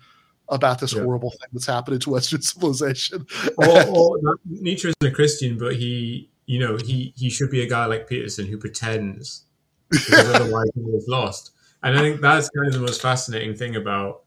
[0.49, 1.03] about this yeah.
[1.03, 3.27] horrible thing that's happening to Western civilization.
[3.59, 7.69] or, or Nietzsche isn't a Christian, but he you know he he should be a
[7.69, 9.45] guy like Peterson who pretends
[9.91, 11.51] because otherwise he was lost.
[11.83, 14.23] And I think that's kind of the most fascinating thing about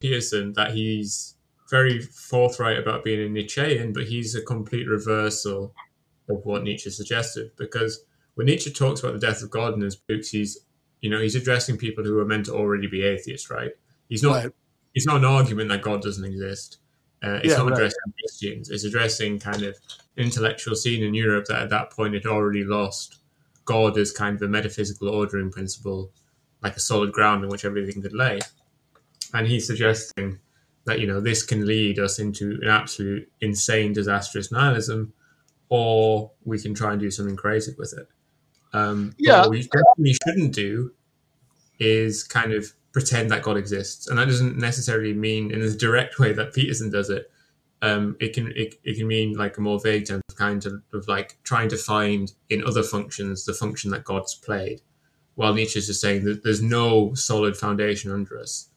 [0.00, 1.34] Peterson that he's
[1.70, 5.74] very forthright about being a Nietzschean, but he's a complete reversal
[6.38, 7.50] of what Nietzsche suggested.
[7.56, 10.58] Because when Nietzsche talks about the death of God in his books, he's
[11.00, 13.72] you know he's addressing people who are meant to already be atheists, right?
[14.08, 14.44] He's not.
[14.44, 14.52] Right.
[14.94, 16.78] It's not an argument that God doesn't exist.
[17.24, 17.72] Uh, it's yeah, not right.
[17.74, 18.70] addressing Christians.
[18.70, 19.76] It's addressing kind of
[20.16, 23.20] intellectual scene in Europe that at that point had already lost
[23.64, 26.10] God as kind of a metaphysical ordering principle,
[26.62, 28.40] like a solid ground on which everything could lay.
[29.32, 30.40] And he's suggesting
[30.84, 35.12] that you know this can lead us into an absolute insane, disastrous nihilism,
[35.74, 38.06] or we can try and do something creative with it.
[38.74, 39.40] Um, yeah.
[39.40, 40.92] What we definitely shouldn't do
[41.78, 46.18] is kind of pretend that God exists, and that doesn't necessarily mean in the direct
[46.18, 47.30] way that Peterson does it.
[47.82, 50.74] um, it can it, it can mean like a more vague term of kind of,
[50.94, 54.80] of like trying to find in other functions the function that God's played.
[55.34, 58.68] While Nietzsche is just saying that there's no solid foundation under us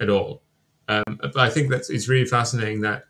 [0.00, 0.42] at all.
[0.88, 3.04] Um, but I think that it's really fascinating that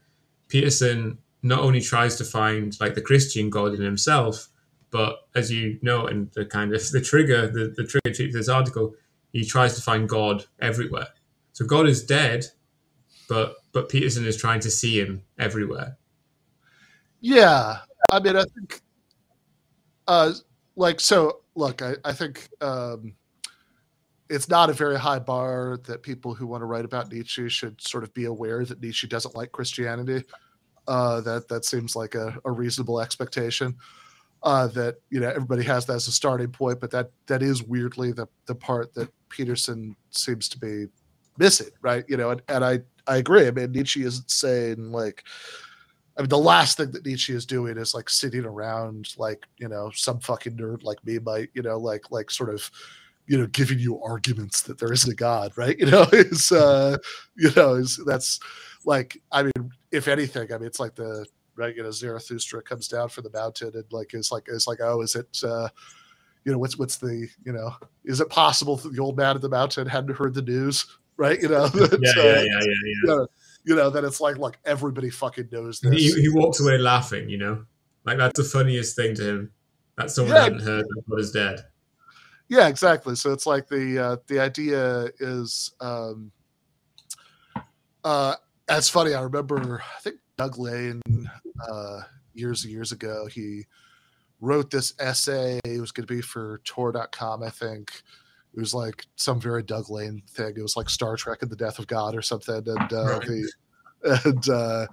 [0.48, 4.48] Peterson not only tries to find like the Christian God in himself,
[4.90, 8.48] but as you know, and the kind of the trigger, the, the trigger to this
[8.48, 8.94] article,
[9.33, 11.09] he tries to find God everywhere.
[11.53, 12.46] So God is dead,
[13.29, 15.96] but but Peterson is trying to see him everywhere.
[17.20, 17.79] Yeah,
[18.11, 18.81] I mean, I think,
[20.09, 20.33] uh,
[20.74, 23.14] like, so look, I, I think um,
[24.31, 27.81] it's not a very high bar that people who want to write about Nietzsche should
[27.81, 30.24] sort of be aware that Nietzsche doesn't like Christianity.
[30.90, 33.76] Uh, that that seems like a, a reasonable expectation.
[34.42, 37.62] Uh, that you know everybody has that as a starting point, but that that is
[37.62, 40.87] weirdly the the part that Peterson seems to be
[41.38, 42.05] missing, right?
[42.09, 43.46] You know, and, and I I agree.
[43.46, 45.22] I mean, Nietzsche isn't saying like,
[46.18, 49.68] I mean, the last thing that Nietzsche is doing is like sitting around like you
[49.68, 52.68] know some fucking nerd like me might you know like like sort of
[53.31, 55.79] you know giving you arguments that there isn't a god, right?
[55.81, 56.99] You know, is uh,
[57.37, 58.40] you know is that's
[58.85, 61.25] like I mean, if anything, I mean, it's like the
[61.57, 64.79] right you know Zarathustra comes down from the mountain and like is like is like
[64.81, 65.69] oh is it uh
[66.45, 69.43] you know what's what's the you know is it possible that the old man at
[69.43, 70.87] the mountain hadn't heard the news
[71.21, 71.40] right?
[71.40, 72.81] You know, yeah, yeah, yeah, yeah, yeah.
[72.85, 73.27] You know,
[73.64, 75.95] you know that it's like, like everybody fucking knows this.
[75.95, 77.64] He, he walks away laughing, you know,
[78.05, 79.53] like that's the funniest thing to him.
[79.97, 80.43] That someone yeah.
[80.45, 81.64] hadn't heard that God is dead.
[82.51, 83.15] Yeah, exactly.
[83.15, 86.33] So it's like the uh, the idea is, um,
[88.03, 88.35] uh,
[88.67, 89.15] that's funny.
[89.15, 91.01] I remember, I think Doug Lain
[91.71, 92.01] uh,
[92.35, 93.67] years and years ago, he
[94.41, 95.61] wrote this essay.
[95.65, 98.03] It was going to be for Tor.com, I think
[98.53, 100.55] it was like some very Doug Lain thing.
[100.57, 102.63] It was like Star Trek and the Death of God or something.
[102.67, 103.23] And uh, right.
[103.23, 103.53] the
[104.25, 104.87] and uh,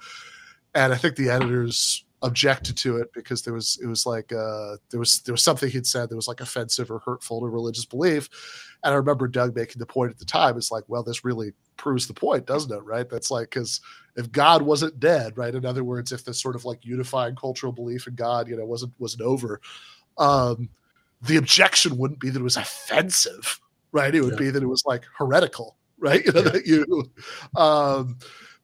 [0.75, 4.77] and I think the editors objected to it because there was it was like uh,
[4.89, 7.85] there was there was something he'd said that was like offensive or hurtful to religious
[7.85, 8.29] belief.
[8.83, 10.57] And I remember Doug making the point at the time.
[10.57, 12.83] It's like, well, this really proves the point, doesn't it?
[12.83, 13.09] Right?
[13.09, 13.81] That's like because
[14.15, 15.53] if God wasn't dead, right?
[15.53, 18.65] In other words, if this sort of like unifying cultural belief in God, you know,
[18.65, 19.61] wasn't wasn't over,
[20.17, 20.69] um,
[21.21, 23.59] the objection wouldn't be that it was offensive,
[23.91, 24.13] right?
[24.13, 24.39] It would yeah.
[24.39, 26.25] be that it was like heretical, right?
[26.25, 26.49] You know yeah.
[26.49, 27.11] that you,
[27.55, 28.17] um,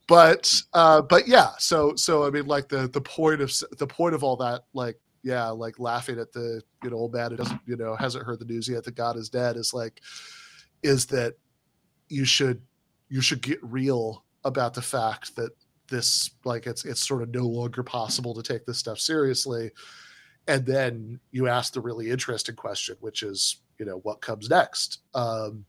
[0.06, 1.50] but uh, but yeah.
[1.58, 4.98] So so I mean, like the the point of the point of all that, like
[5.22, 8.38] yeah, like laughing at the you know old man who doesn't you know hasn't heard
[8.38, 10.00] the news yet that God is dead is like
[10.82, 11.34] is that
[12.08, 12.60] you should
[13.08, 15.50] you should get real about the fact that
[15.88, 19.70] this like it's it's sort of no longer possible to take this stuff seriously
[20.46, 25.00] and then you ask the really interesting question which is you know what comes next
[25.14, 25.64] um,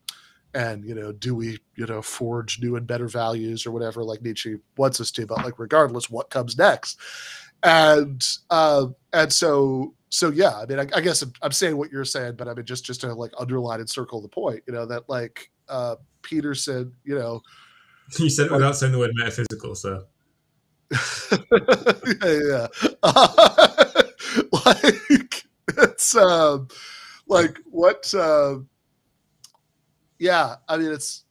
[0.56, 4.22] and you know do we you know forge new and better values or whatever like
[4.22, 6.98] nietzsche wants us to but like regardless what comes next
[7.62, 11.92] and uh and so so yeah i mean i, I guess I'm, I'm, saying what
[11.92, 14.74] you're saying but i mean just just to like underline and circle the point you
[14.74, 17.42] know that like uh peterson you know
[18.20, 20.06] you said it without saying the word metaphysical so
[21.32, 22.68] yeah, yeah.
[23.02, 24.04] Uh,
[24.66, 25.44] like
[25.78, 26.68] it's um
[27.28, 28.58] like what uh,
[30.20, 31.24] yeah i mean it's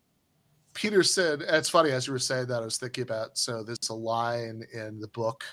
[0.74, 3.94] peterson it's funny as you were saying that i was thinking about so there's a
[3.94, 5.44] line in the book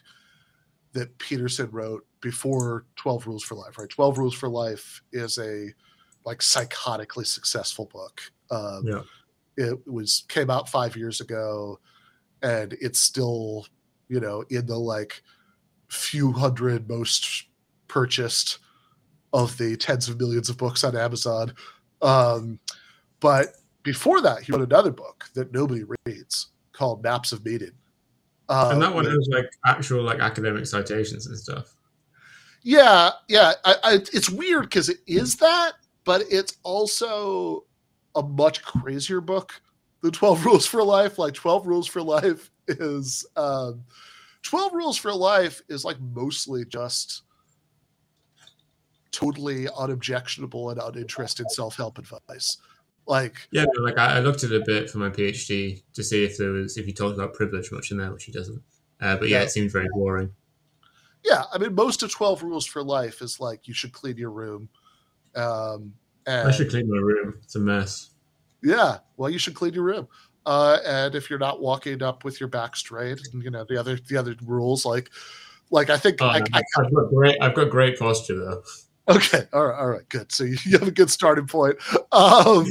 [0.94, 3.90] that peterson wrote before 12 rules for life right?
[3.90, 5.68] 12 rules for life is a
[6.26, 8.22] like psychotically successful book.
[8.50, 9.02] Um, yeah.
[9.58, 11.80] it was came out five years ago
[12.44, 13.66] and it's still
[14.10, 15.24] you know in the like
[15.90, 17.46] few hundred most
[17.88, 18.60] purchased
[19.34, 21.54] of the tens of millions of books on Amazon.
[22.02, 22.60] Um,
[23.22, 27.72] but before that, he wrote another book that nobody reads called Maps of Meaning.
[28.50, 31.74] Um, and that one has like actual like academic citations and stuff.
[32.64, 33.54] Yeah, yeah.
[33.64, 37.64] I, I, it's weird because it is that, but it's also
[38.16, 39.54] a much crazier book
[40.02, 41.18] than Twelve Rules for Life.
[41.18, 43.84] Like Twelve Rules for Life is um,
[44.44, 47.24] 12 Rules for Life is like mostly just
[49.12, 52.58] totally unobjectionable and uninterested self-help advice.
[53.08, 56.38] Like Yeah, like I, looked at it a bit for my PhD to see if
[56.38, 58.62] there was if he talked about privilege much in there, which he doesn't.
[59.00, 60.32] Uh, but yeah, yeah, it seemed very boring.
[61.24, 64.32] Yeah, I mean most of 12 Rules for Life is like you should clean your
[64.32, 64.70] room.
[65.36, 65.94] Um
[66.28, 67.40] and, I should clean my room.
[67.44, 68.12] It's a mess.
[68.64, 70.08] Yeah, well, you should clean your room.
[70.46, 73.78] Uh, and if you're not walking up with your back straight, and you know the
[73.78, 75.12] other the other rules, like
[75.70, 78.64] like I think oh, I, I, have got great I've got great posture though.
[79.16, 80.32] Okay, all right, all right, good.
[80.32, 81.78] So you, you have a good starting point.
[82.12, 82.66] Um,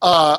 [0.00, 0.38] uh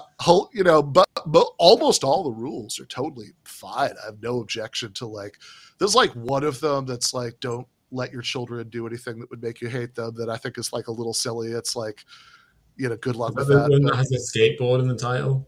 [0.53, 3.91] you know but but almost all the rules are totally fine.
[4.01, 5.37] I have no objection to like
[5.79, 9.41] there's like one of them that's like don't let your children do anything that would
[9.41, 11.51] make you hate them that i think is like a little silly.
[11.51, 12.05] It's like
[12.77, 13.69] you know good luck with the that.
[13.69, 15.47] one that has a skateboard in the title.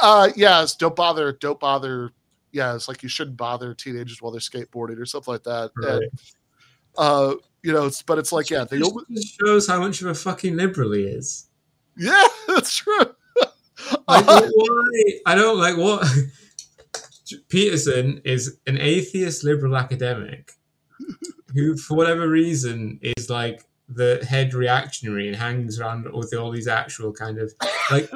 [0.00, 0.76] uh yes.
[0.76, 2.10] Don't bother don't bother.
[2.52, 5.70] Yeah it's like you shouldn't bother teenagers while they're skateboarding or something like that.
[5.76, 6.02] Right.
[6.02, 6.02] and
[6.98, 10.14] uh you know it's but it's like yeah they Just- shows how much of a
[10.14, 11.48] fucking liberal he is.
[11.96, 13.14] yeah that's true
[14.06, 15.02] Like, why?
[15.26, 16.06] I don't like what.
[17.48, 20.52] Peterson is an atheist liberal academic
[21.54, 26.68] who, for whatever reason, is like the head reactionary and hangs around with all these
[26.68, 27.52] actual kind of
[27.90, 28.10] like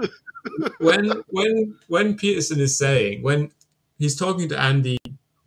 [0.78, 3.50] when when when Peterson is saying when
[3.98, 4.98] he's talking to Andy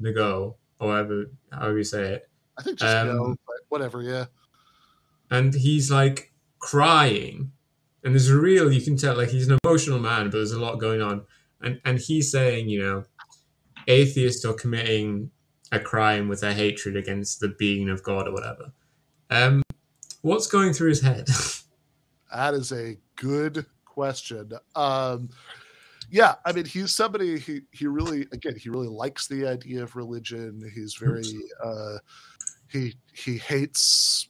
[0.02, 2.29] Nago or whatever however you say it,
[2.60, 4.26] i think just Um, no but whatever yeah.
[5.32, 7.52] and he's like crying.
[8.04, 10.60] And there's a real you can tell like he's an emotional man but there's a
[10.60, 11.26] lot going on.
[11.62, 13.04] And and he's saying you know
[13.88, 15.32] atheists are committing
[15.72, 18.72] a crime with their hatred against the being of god or whatever.
[19.30, 19.64] Um
[20.22, 21.28] what's going through his head?
[22.32, 24.52] That is a good question.
[24.76, 25.30] Um,
[26.12, 29.96] yeah, I mean, he's somebody he he really again he really likes the idea of
[29.96, 30.62] religion.
[30.76, 31.24] He's very
[31.64, 31.98] uh,
[32.72, 34.30] he he hates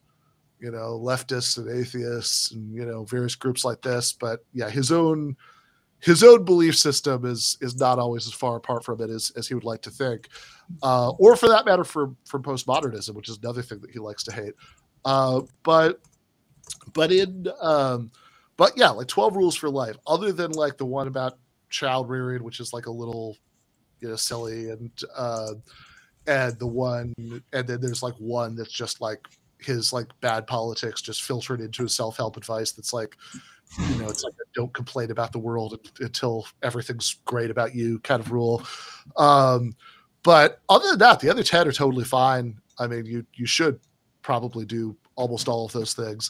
[0.59, 4.13] you know leftists and atheists and you know various groups like this.
[4.13, 5.35] But yeah, his own
[5.99, 9.47] his own belief system is is not always as far apart from it as, as
[9.47, 10.29] he would like to think,
[10.83, 14.23] uh, or for that matter, from from postmodernism, which is another thing that he likes
[14.23, 14.53] to hate.
[15.05, 15.99] Uh, but
[16.93, 18.11] but in um,
[18.57, 19.95] but yeah, like twelve rules for life.
[20.07, 21.37] Other than like the one about
[21.69, 23.37] child rearing, which is like a little
[23.99, 25.53] you know silly, and uh,
[26.29, 31.01] and the one and then there's like one that's just like his like bad politics
[31.01, 32.71] just filtered into his self help advice.
[32.71, 33.17] That's like
[33.89, 38.21] you know it's like don't complain about the world until everything's great about you kind
[38.21, 38.63] of rule.
[39.17, 39.73] Um,
[40.23, 42.59] but other than that, the other ten are totally fine.
[42.77, 43.79] I mean, you you should
[44.21, 46.29] probably do almost all of those things.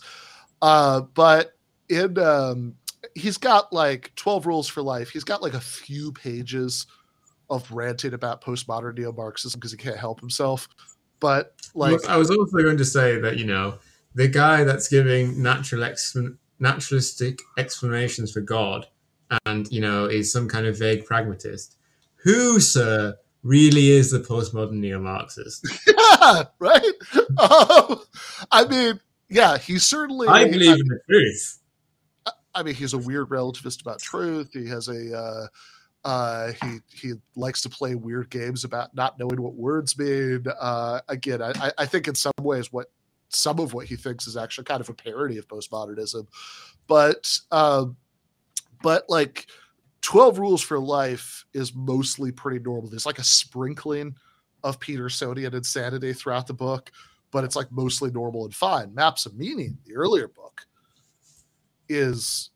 [0.62, 1.56] Uh, but
[1.90, 2.76] in um,
[3.16, 5.10] he's got like 12 rules for life.
[5.10, 6.88] He's got like a few pages
[7.50, 10.68] of ranting about postmodern neo-Marxism because he can't help himself.
[11.20, 13.78] But like, i was also going to say that you know
[14.16, 16.16] the guy that's giving natural ex-
[16.60, 18.88] naturalistic explanations for god
[19.46, 21.76] and you know is some kind of vague pragmatist
[22.24, 25.68] who sir really is the postmodern neo-marxist
[26.22, 26.82] yeah, right?
[27.38, 28.00] Um,
[28.52, 30.28] I mean, yeah, he's certainly.
[30.28, 31.60] I believe in the truth.
[32.56, 34.50] I mean, he's a weird relativist about truth.
[34.54, 35.48] He has a uh,
[36.10, 40.44] uh, he he likes to play weird games about not knowing what words mean.
[40.60, 42.88] Uh, again, I, I- think in some ways what
[43.30, 46.26] some of what he thinks is actually kind of a parody of postmodernism,
[46.88, 47.96] but um,
[48.82, 49.46] but like
[50.02, 52.90] twelve rules for life is mostly pretty normal.
[52.90, 54.16] There's like a sprinkling
[54.64, 56.92] of Petersonian insanity throughout the book,
[57.30, 58.96] but it's like mostly normal and fine.
[58.96, 60.66] Maps of Meaning, the earlier book,
[61.88, 62.50] is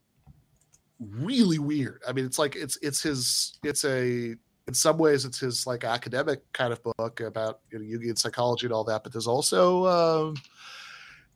[1.12, 2.02] really weird.
[2.08, 4.36] I mean, it's like it's it's his it's a
[4.68, 8.66] in some ways it's his like academic kind of book about you know Jungian psychology
[8.66, 10.36] and all that, but there's also um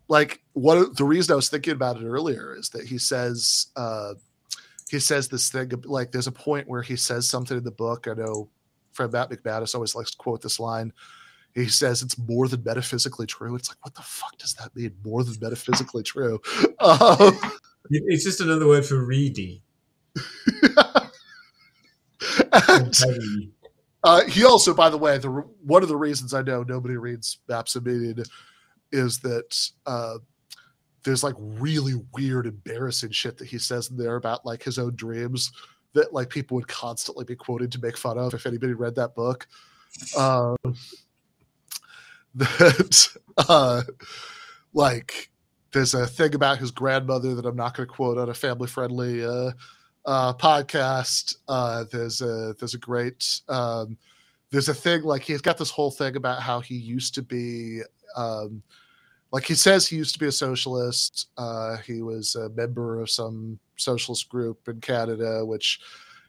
[0.08, 4.14] like of the reason I was thinking about it earlier is that he says uh
[4.90, 8.08] he says this thing like there's a point where he says something in the book.
[8.08, 8.50] I know
[8.94, 10.92] friend Matt McManus always likes to quote this line.
[11.54, 13.56] He says it's more than metaphysically true.
[13.56, 14.96] It's like, what the fuck does that mean?
[15.04, 16.42] More than metaphysically true.
[16.80, 17.36] Um,
[17.90, 19.62] It's just another word for reedy.
[22.52, 22.96] and
[24.04, 27.40] uh, he also, by the way, the one of the reasons I know nobody reads
[27.48, 28.24] Maps of Meaning
[28.92, 30.18] is that uh,
[31.04, 34.96] there's like really weird, embarrassing shit that he says in there about like his own
[34.96, 35.52] dreams
[35.94, 39.16] that like people would constantly be quoted to make fun of if anybody read that
[39.16, 39.48] book.
[40.18, 40.56] Um,
[42.36, 43.84] that uh,
[44.74, 45.32] like
[45.72, 48.68] there's a thing about his grandmother that I'm not going to quote on a family
[48.68, 49.52] friendly uh,
[50.06, 51.36] uh, podcast.
[51.48, 53.98] Uh, there's a there's a great um,
[54.50, 57.82] there's a thing like he's got this whole thing about how he used to be
[58.16, 58.64] um,
[59.32, 61.30] like he says he used to be a socialist.
[61.38, 65.80] Uh, he was a member of some socialist group in Canada, which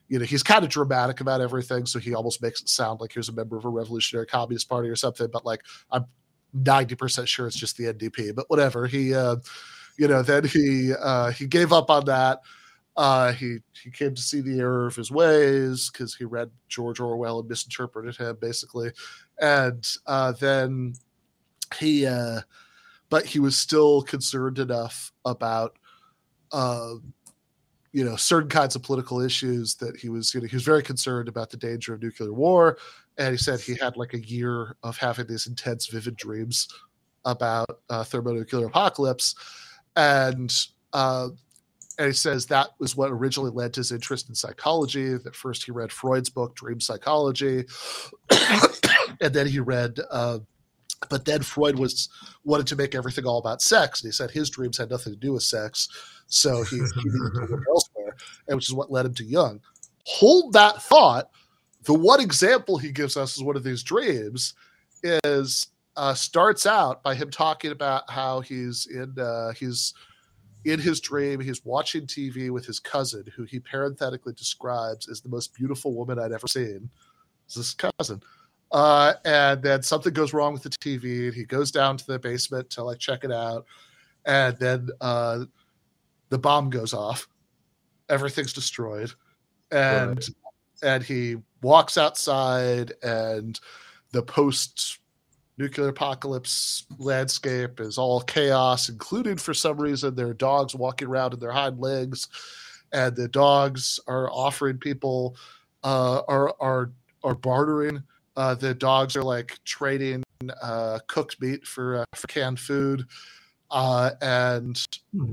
[0.08, 3.12] you know he's kind of dramatic about everything, so he almost makes it sound like
[3.12, 5.28] he was a member of a revolutionary communist party or something.
[5.32, 5.62] But like
[5.92, 6.06] I'm
[6.56, 8.86] 90% sure it's just the NDP, but whatever.
[8.86, 9.36] He, uh,
[9.96, 12.40] you know, then he uh, he gave up on that.
[12.96, 16.98] Uh, he he came to see the error of his ways because he read George
[17.00, 18.90] Orwell and misinterpreted him basically,
[19.40, 20.94] and uh, then
[21.76, 22.40] he, uh,
[23.10, 25.78] but he was still concerned enough about,
[26.52, 26.94] uh,
[27.92, 30.82] you know certain kinds of political issues that he was you know he was very
[30.82, 32.78] concerned about the danger of nuclear war.
[33.16, 36.68] And he said he had like a year of having these intense vivid dreams
[37.24, 39.34] about uh, thermonuclear apocalypse.
[39.96, 40.54] And
[40.92, 41.30] uh,
[41.98, 45.16] and he says that was what originally led to his interest in psychology.
[45.16, 47.64] That first he read freud's book dream psychology.
[49.20, 50.38] And then he read uh,
[51.10, 52.08] but then freud was
[52.44, 55.18] wanted to make everything all about sex and he said his dreams had nothing to
[55.18, 55.88] do with sex
[56.28, 59.60] so he, he needed to look elsewhere, and which is what led him to Jung.
[60.04, 61.30] Hold that thought.
[61.84, 64.54] The one example he gives us is one of these dreams
[65.02, 69.94] is uh, starts out by him talking about how he's in uh, he's
[70.64, 75.28] in his dream he's watching TV with his cousin, who he parenthetically describes as the
[75.28, 76.90] most beautiful woman I'd ever seen.
[77.46, 78.22] It's his cousin.
[78.70, 82.18] Uh, and then something goes wrong with the TV, and he goes down to the
[82.18, 83.64] basement to like check it out.
[84.26, 85.44] And then uh,
[86.28, 87.28] the bomb goes off,
[88.08, 89.12] everything's destroyed,
[89.70, 90.28] and right.
[90.82, 93.58] and he walks outside, and
[94.12, 94.98] the post
[95.56, 101.32] nuclear apocalypse landscape is all chaos, including for some reason there are dogs walking around
[101.34, 102.28] in their hind legs,
[102.92, 105.36] and the dogs are offering people
[105.84, 106.92] uh, are are
[107.24, 108.02] are bartering.
[108.38, 110.22] Uh, the dogs are like trading
[110.62, 113.04] uh, cooked meat for uh, for canned food,
[113.70, 114.82] uh, and
[115.12, 115.32] hmm.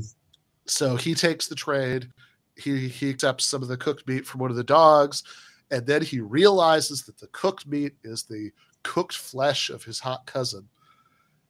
[0.66, 2.10] So he takes the trade.
[2.56, 5.24] He he accepts some of the cooked meat from one of the dogs,
[5.72, 8.52] and then he realizes that the cooked meat is the
[8.84, 10.68] cooked flesh of his hot cousin.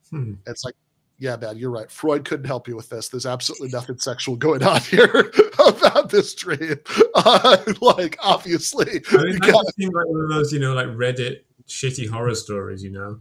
[0.09, 0.33] Hmm.
[0.47, 0.75] It's like,
[1.17, 1.89] yeah, man, you're right.
[1.89, 3.07] Freud couldn't help you with this.
[3.07, 6.77] There's absolutely nothing sexual going on here about this dream.
[7.17, 9.73] Uh, like, obviously, I mean, that gotta...
[9.79, 13.19] seems like one of those, you know, like Reddit shitty horror stories, you know.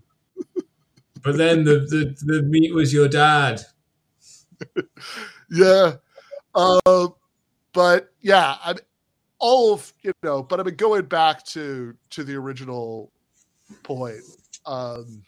[1.22, 3.60] but then the the, the meat was your dad.
[5.50, 5.94] yeah.
[6.54, 7.08] Uh,
[7.72, 8.76] but yeah, I'm
[9.38, 13.12] all of you know, but I mean going back to to the original
[13.82, 14.22] point,
[14.64, 15.22] um,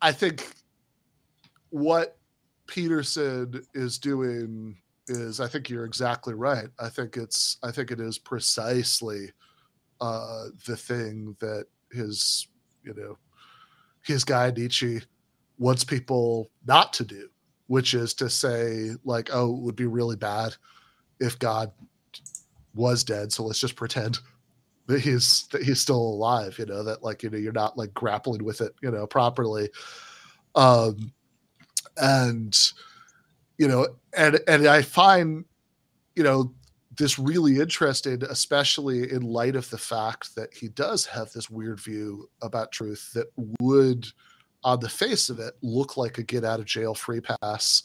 [0.00, 0.46] I think
[1.70, 2.16] what
[2.66, 4.76] Peterson is doing
[5.08, 6.68] is I think you're exactly right.
[6.78, 9.30] I think it's I think it is precisely
[10.00, 12.46] uh, the thing that his
[12.84, 13.16] you know
[14.02, 15.00] his guy Nietzsche
[15.58, 17.28] wants people not to do
[17.68, 20.56] which is to say, like, oh, it would be really bad
[21.20, 21.70] if God
[22.74, 23.30] was dead.
[23.32, 24.18] So let's just pretend
[24.86, 26.58] that he's that he's still alive.
[26.58, 29.68] You know that like you know you're not like grappling with it, you know, properly.
[30.54, 31.12] Um,
[31.98, 32.56] and
[33.58, 33.86] you know,
[34.16, 35.44] and and I find,
[36.16, 36.54] you know,
[36.98, 41.80] this really interested, especially in light of the fact that he does have this weird
[41.80, 43.28] view about truth that
[43.60, 44.06] would
[44.64, 47.84] on the face of it look like a get out of jail free pass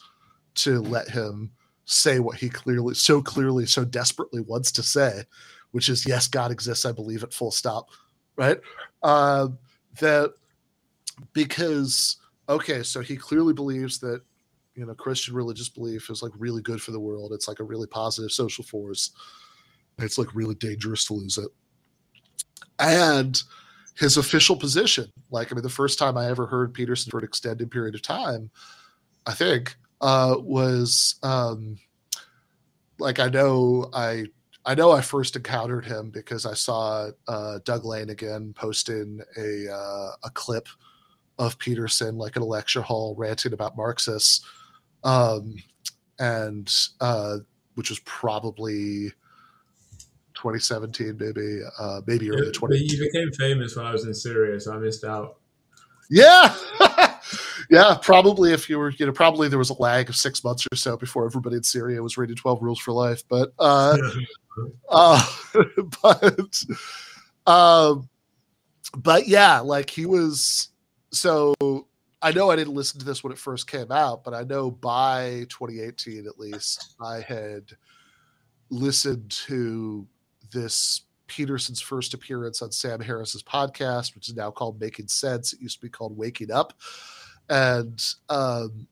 [0.56, 1.52] to let him
[1.86, 5.24] say what he clearly so clearly so desperately wants to say
[5.72, 6.86] which is yes god exists.
[6.86, 7.34] I believe it.
[7.34, 7.90] Full stop.
[8.36, 8.60] Right?
[9.04, 9.50] Uh,
[10.00, 10.34] that
[11.34, 12.18] because
[12.50, 14.22] okay so he clearly believes that
[14.76, 17.32] you know christian religious belief is like really good for the world.
[17.34, 19.12] It's like a really positive social force.
[20.00, 21.50] It's like really dangerous to lose it.
[22.80, 23.42] And
[23.96, 25.10] his official position.
[25.30, 28.02] Like, I mean, the first time I ever heard Peterson for an extended period of
[28.02, 28.50] time,
[29.28, 31.78] I think, uh, was um,
[33.00, 34.26] like I know I
[34.66, 39.72] I know I first encountered him because I saw uh, Doug Lain again posting a
[39.72, 40.68] uh, a clip
[41.40, 44.46] of Peterson like in a lecture hall ranting about Marxists,
[45.04, 45.56] um,
[46.20, 47.38] and uh,
[47.76, 49.12] which was probably
[50.36, 52.78] 2017, maybe, uh, maybe early 20.
[52.78, 55.38] You became famous when I was in Syria, so I missed out.
[56.10, 56.54] Yeah,
[57.70, 60.68] yeah, probably if you were, you know, probably there was a lag of six months
[60.72, 63.98] or so before everybody in Syria was reading 12 Rules for Life, but, uh,
[64.90, 65.26] uh,
[66.04, 66.64] but,
[67.48, 68.10] um,
[68.98, 70.70] but yeah, like he was.
[71.12, 71.54] So
[72.24, 74.72] I know I didn't listen to this when it first came out, but I know
[74.72, 77.74] by 2018 at least I had
[78.70, 80.08] listened to
[80.54, 85.52] this Peterson's first appearance on Sam Harris's podcast, which is now called Making Sense.
[85.52, 86.74] It used to be called Waking Up.
[87.50, 88.88] And um,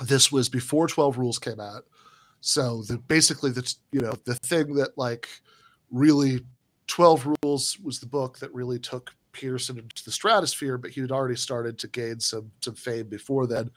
[0.00, 1.84] this was before 12 Rules came out.
[2.40, 5.28] So the, basically, the, you know, the thing that like
[5.90, 6.40] really
[6.86, 11.12] 12 Rules was the book that really took Peterson into the stratosphere, but he had
[11.12, 13.70] already started to gain some, some fame before then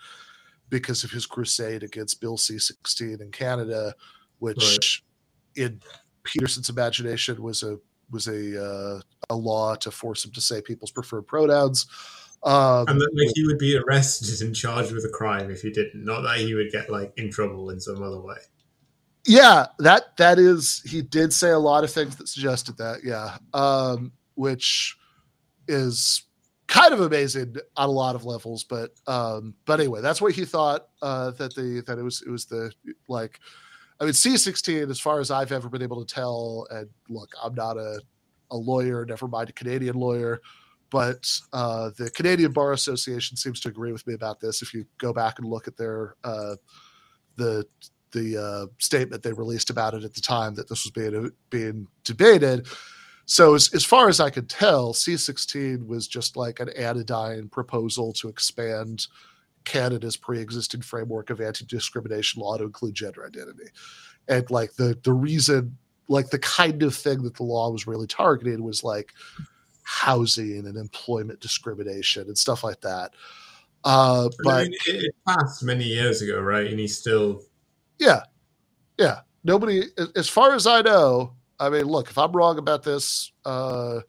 [0.70, 3.94] because of his crusade against Bill C 16 in Canada,
[4.40, 5.04] which
[5.58, 5.66] right.
[5.68, 5.82] in
[6.24, 7.78] Peterson's imagination was a
[8.10, 11.86] was a uh, a law to force him to say people's preferred pronouns.
[12.44, 15.70] Um, and that like, he would be arrested and charged with a crime if he
[15.70, 16.04] didn't.
[16.04, 18.38] Not that he would get like in trouble in some other way.
[19.26, 23.02] Yeah, that that is he did say a lot of things that suggested that.
[23.04, 24.98] Yeah, um, which
[25.72, 26.24] is
[26.68, 28.64] kind of amazing on a lot of levels.
[28.64, 32.30] But um, but anyway, that's what he thought uh, that the that it was it
[32.30, 32.72] was the
[33.08, 33.40] like.
[34.00, 37.30] I mean, C sixteen, as far as I've ever been able to tell, and look,
[37.44, 38.02] I'm not a
[38.50, 40.42] a lawyer, never mind a Canadian lawyer,
[40.90, 44.62] but uh, the Canadian Bar Association seems to agree with me about this.
[44.62, 46.56] If you go back and look at their uh,
[47.38, 47.66] the
[48.12, 51.88] the uh, statement they released about it at the time that this was being being
[52.04, 52.68] debated.
[53.26, 58.14] So as, as far as I could tell, C16 was just like an anodyne proposal
[58.14, 59.08] to expand
[59.64, 63.70] Canada's pre-existing framework of anti-discrimination law to include gender identity.
[64.28, 68.08] And like the the reason like the kind of thing that the law was really
[68.08, 69.14] targeting was like
[69.84, 73.12] housing and employment discrimination and stuff like that.
[73.84, 76.68] Uh, but I mean, it, it, passed many years ago, right?
[76.68, 77.42] And he's still,
[77.98, 78.24] yeah,
[78.98, 79.22] yeah.
[79.44, 81.34] Nobody, as far as I know.
[81.62, 84.00] I mean, look, if I'm wrong about this, uh,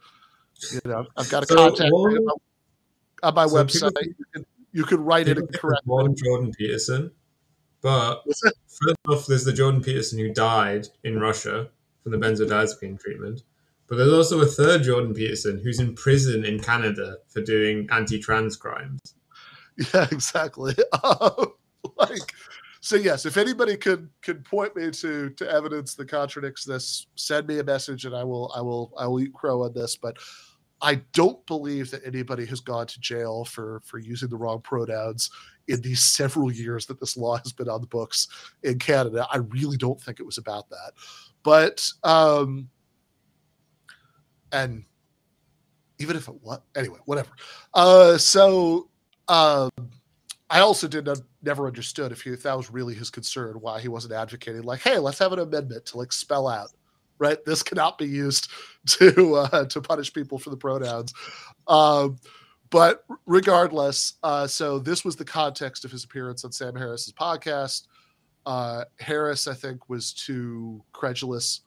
[0.72, 2.40] you know, I've got a so, contact well,
[3.22, 3.94] on my so website.
[3.94, 5.82] People, you, can, you can write it correct.
[5.84, 7.11] One Jordan Peterson,
[7.82, 11.68] but first off, there's the Jordan Peterson who died in Russia
[12.03, 13.42] from the benzodiazepine treatment.
[13.86, 18.57] But there's also a third Jordan Peterson who's in prison in Canada for doing anti-trans
[18.57, 19.00] crimes.
[19.94, 20.74] Yeah, exactly.
[20.92, 21.46] Uh,
[21.96, 22.34] like,
[22.85, 27.47] so yes, if anybody could could point me to to evidence that contradicts this, send
[27.47, 29.95] me a message and I will I will I will eat crow on this.
[29.95, 30.18] But
[30.80, 35.30] I don't believe that anybody has gone to jail for for using the wrong pronouns
[35.68, 38.26] in these several years that this law has been on the books
[38.64, 39.28] in Canada.
[39.30, 40.93] I really don't think it was about that.
[41.45, 42.68] But um
[44.51, 44.85] and
[46.01, 47.30] even if it what anyway, whatever.
[47.74, 48.91] Uh so
[49.28, 49.70] um
[50.53, 53.80] I also did not, never understood if, he, if that was really his concern, why
[53.80, 56.68] he wasn't advocating like, hey, let's have an amendment to like spell out,
[57.18, 57.42] right?
[57.46, 58.50] This cannot be used
[58.86, 61.14] to uh, to punish people for the pronouns.
[61.68, 62.18] Um,
[62.68, 67.86] but regardless, uh, so this was the context of his appearance on Sam Harris's podcast.
[68.44, 71.62] Uh, Harris, I think, was too credulous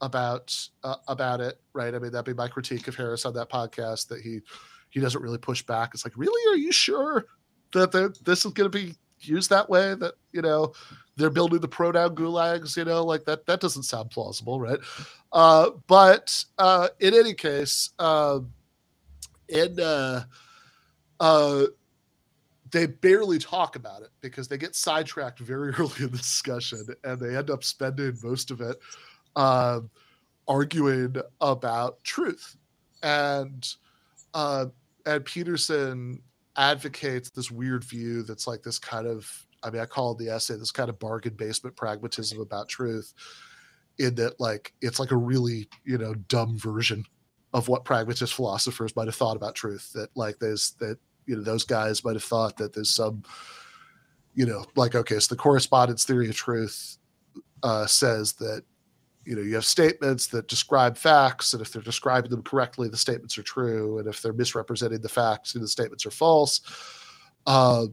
[0.00, 1.92] about uh, about it, right?
[1.92, 4.42] I mean, that'd be my critique of Harris on that podcast that he
[4.90, 5.90] he doesn't really push back.
[5.92, 7.26] It's like, really, are you sure?
[7.72, 10.72] That this is going to be used that way that you know
[11.16, 14.78] they're building the pronoun gulags you know like that that doesn't sound plausible right?
[15.32, 18.40] Uh but uh in any case uh
[19.48, 20.24] in uh
[21.20, 21.64] uh
[22.70, 27.20] they barely talk about it because they get sidetracked very early in the discussion and
[27.20, 28.78] they end up spending most of it
[29.36, 29.80] uh,
[30.46, 32.56] arguing about truth.
[33.02, 33.66] And
[34.34, 34.66] uh
[35.06, 36.20] and peterson
[36.58, 40.28] advocates this weird view that's like this kind of I mean, I call it the
[40.28, 43.12] essay this kind of bargain basement pragmatism about truth,
[43.98, 47.04] in that like it's like a really you know dumb version
[47.54, 49.92] of what pragmatist philosophers might have thought about truth.
[49.94, 53.22] That like there's that you know those guys might have thought that there's some
[54.34, 56.98] you know like okay, so the correspondence theory of truth
[57.62, 58.62] uh, says that
[59.28, 62.96] you know you have statements that describe facts and if they're describing them correctly the
[62.96, 66.62] statements are true and if they're misrepresenting the facts the statements are false.
[67.46, 67.86] Uh,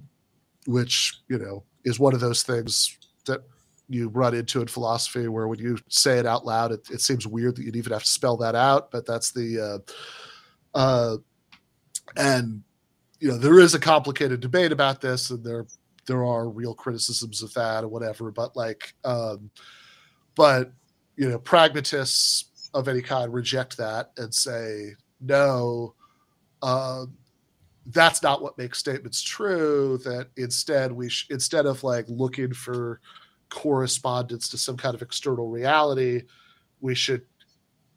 [0.66, 3.42] which you know is one of those things that
[3.88, 7.28] you run into in philosophy where when you say it out loud it, it seems
[7.28, 9.84] weird that you'd even have to spell that out but that's the
[10.74, 11.18] uh, uh,
[12.16, 12.64] and
[13.20, 15.68] you know there is a complicated debate about this and there
[16.08, 19.50] there are real criticisms of that or whatever but like um,
[20.36, 20.72] but
[21.18, 25.94] you know pragmatists of any kind reject that and say no
[26.62, 27.14] um,
[27.88, 33.00] that's not what makes statements true that instead we sh- instead of like looking for
[33.50, 36.22] correspondence to some kind of external reality
[36.82, 37.22] we should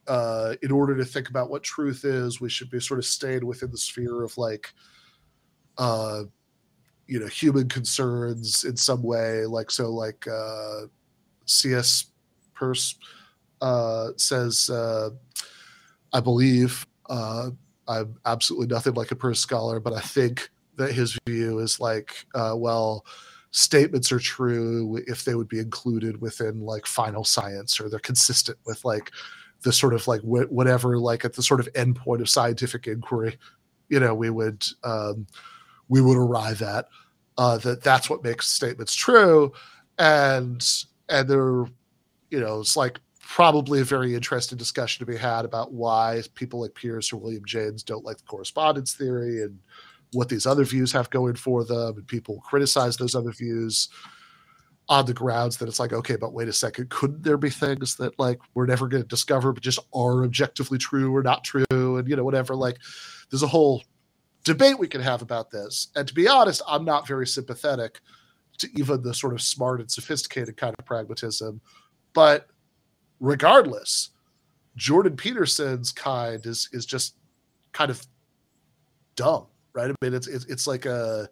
[0.07, 3.45] uh, in order to think about what truth is we should be sort of staying
[3.45, 4.73] within the sphere of like
[5.79, 6.23] uh,
[7.07, 10.83] you know human concerns in some way like so like uh,
[11.47, 12.07] cs
[12.59, 12.97] Peirce
[13.61, 15.11] uh, says, uh,
[16.13, 17.51] I believe uh,
[17.87, 22.27] I'm absolutely nothing like a Peirce scholar, but I think that his view is like,
[22.35, 23.05] uh, well,
[23.51, 28.59] statements are true if they would be included within like final science or they're consistent
[28.67, 29.11] with like
[29.63, 33.39] the sort of like wh- whatever like at the sort of endpoint of scientific inquiry
[33.89, 35.27] you know we would um,
[35.89, 36.87] we would arrive at
[37.39, 39.53] uh, that that's what makes statements true.
[39.99, 40.65] And
[41.09, 41.65] and there
[42.31, 46.61] you know, it's like probably a very interesting discussion to be had about why people
[46.61, 49.59] like Peirce or William James don't like the correspondence theory and
[50.12, 53.89] what these other views have going for them, and people criticize those other views.
[54.89, 57.97] on the grounds that it's like, okay, but wait a second, couldn't there be things
[57.97, 61.64] that like we're never going to discover, but just are objectively true or not true,
[61.70, 62.57] and you know whatever.
[62.57, 62.79] Like,
[63.31, 63.83] there's a whole
[64.45, 65.89] debate we can have about this.
[65.95, 68.01] And to be honest, I'm not very sympathetic
[68.59, 71.61] to even the sort of smart and sophisticated kind of pragmatism.
[72.13, 72.49] But
[73.21, 74.11] regardless,
[74.77, 77.17] Jordan Peterson's kind is is just
[77.73, 78.05] kind of
[79.17, 79.91] dumb, right?
[79.91, 81.29] I mean, it's it's, it's like a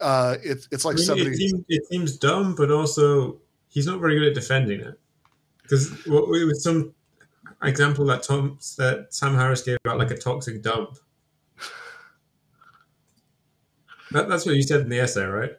[0.00, 1.30] uh, it's it's like I mean, somebody.
[1.30, 4.98] It seems, it seems, dumb, but also he's not very good at defending it.
[5.62, 6.94] Because with some
[7.62, 10.98] example that Tom that Sam Harris gave about like a toxic dump.
[14.10, 15.52] That, that's what you said in the essay, right?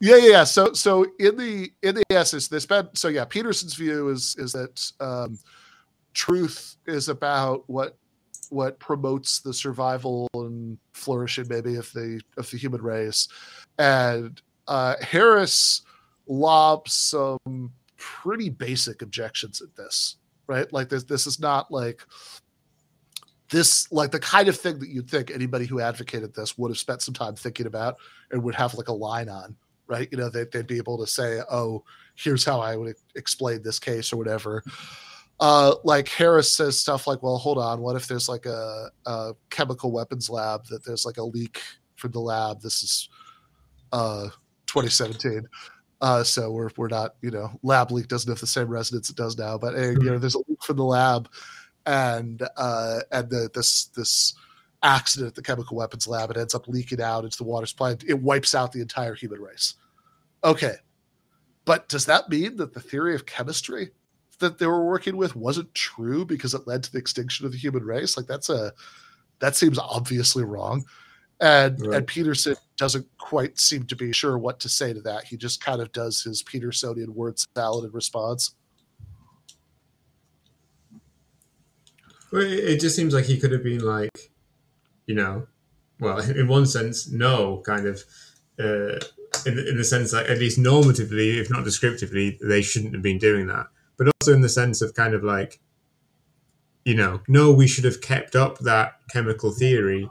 [0.00, 0.44] Yeah, yeah, yeah.
[0.44, 3.24] So, so in the in the essay, this been so yeah.
[3.24, 5.38] Peterson's view is is that um,
[6.14, 7.96] truth is about what
[8.50, 13.28] what promotes the survival and flourishing maybe of the of the human race
[13.78, 15.82] and uh, harris
[16.26, 22.04] lobs some pretty basic objections at this right like this this is not like
[23.50, 26.78] this like the kind of thing that you'd think anybody who advocated this would have
[26.78, 27.96] spent some time thinking about
[28.30, 29.56] and would have like a line on
[29.90, 31.84] right you know they'd, they'd be able to say oh
[32.14, 34.62] here's how i would explain this case or whatever
[35.40, 39.32] uh, like Harris says stuff like, "Well, hold on, what if there's like a, a,
[39.48, 41.62] chemical weapons lab that there's like a leak
[41.96, 42.60] from the lab?
[42.60, 43.08] This is
[43.90, 44.24] uh,
[44.66, 45.48] 2017,
[46.02, 49.16] uh, so we're we're not, you know, lab leak doesn't have the same resonance it
[49.16, 51.26] does now, but you know, there's a leak from the lab,
[51.86, 54.34] and uh, and the, this this
[54.82, 57.96] accident at the chemical weapons lab, it ends up leaking out into the water supply.
[58.06, 59.74] It wipes out the entire human race.
[60.42, 60.74] Okay,
[61.64, 63.90] but does that mean that the theory of chemistry
[64.40, 67.58] that they were working with wasn't true because it led to the extinction of the
[67.58, 68.16] human race.
[68.16, 68.72] Like that's a
[69.38, 70.84] that seems obviously wrong.
[71.40, 71.98] And right.
[71.98, 75.24] and Peterson doesn't quite seem to be sure what to say to that.
[75.24, 78.54] He just kind of does his Petersonian word salad in response.
[82.32, 84.30] Well, it just seems like he could have been like,
[85.06, 85.46] you know,
[85.98, 88.04] well, in one sense, no, kind of,
[88.58, 89.00] uh,
[89.46, 93.18] in, in the sense that at least normatively, if not descriptively, they shouldn't have been
[93.18, 93.66] doing that
[94.00, 95.60] but also in the sense of kind of like,
[96.86, 100.08] you know, no, we should have kept up that chemical theory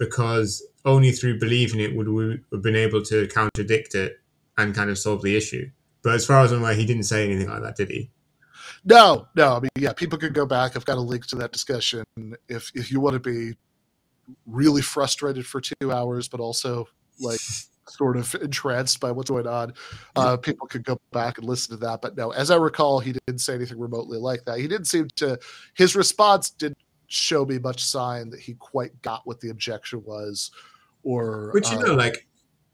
[0.00, 4.18] because only through believing it would we have been able to contradict it
[4.58, 5.70] and kind of solve the issue.
[6.02, 8.10] But as far as I'm aware, he didn't say anything like that, did he?
[8.84, 9.54] No, no.
[9.54, 10.74] I mean, yeah, people could go back.
[10.74, 12.02] I've got a link to that discussion
[12.48, 13.56] if if you want to be
[14.44, 16.88] really frustrated for two hours, but also
[17.20, 17.38] like
[17.90, 19.74] sort of entranced by what's going on.
[20.16, 22.00] Uh, people could go back and listen to that.
[22.02, 24.58] But no, as I recall, he didn't say anything remotely like that.
[24.58, 25.38] He didn't seem to,
[25.74, 26.78] his response didn't
[27.08, 30.50] show me much sign that he quite got what the objection was.
[31.02, 32.26] Or, but you uh, know, like,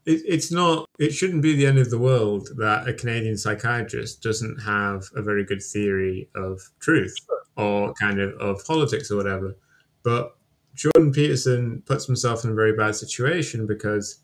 [0.04, 4.22] it, it's not, it shouldn't be the end of the world that a Canadian psychiatrist
[4.22, 7.14] doesn't have a very good theory of truth
[7.56, 9.56] or kind of of politics or whatever.
[10.02, 10.36] But
[10.74, 14.18] Jordan Peterson puts himself in a very bad situation because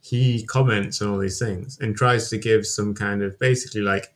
[0.00, 4.14] he comments on all these things and tries to give some kind of basically like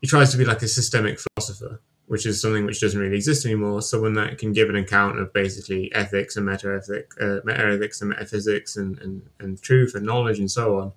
[0.00, 3.44] he tries to be like a systemic philosopher, which is something which doesn't really exist
[3.44, 3.82] anymore.
[3.82, 8.00] Someone that can give an account of basically ethics and meta ethic, uh, meta ethics
[8.00, 10.92] and metaphysics and, and, and truth and knowledge and so on.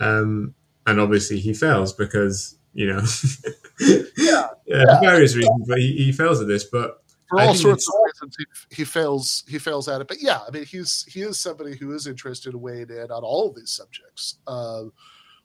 [0.00, 0.54] Um,
[0.86, 3.00] and obviously he fails because you know
[4.16, 6.64] yeah, yeah, various reasons, but he, he fails at this.
[6.64, 10.08] But for all sorts of reasons he, he, fails he fails at it.
[10.08, 13.22] But yeah i mean he's he is somebody who is interested in weighing in on
[13.22, 14.84] all of these subjects uh,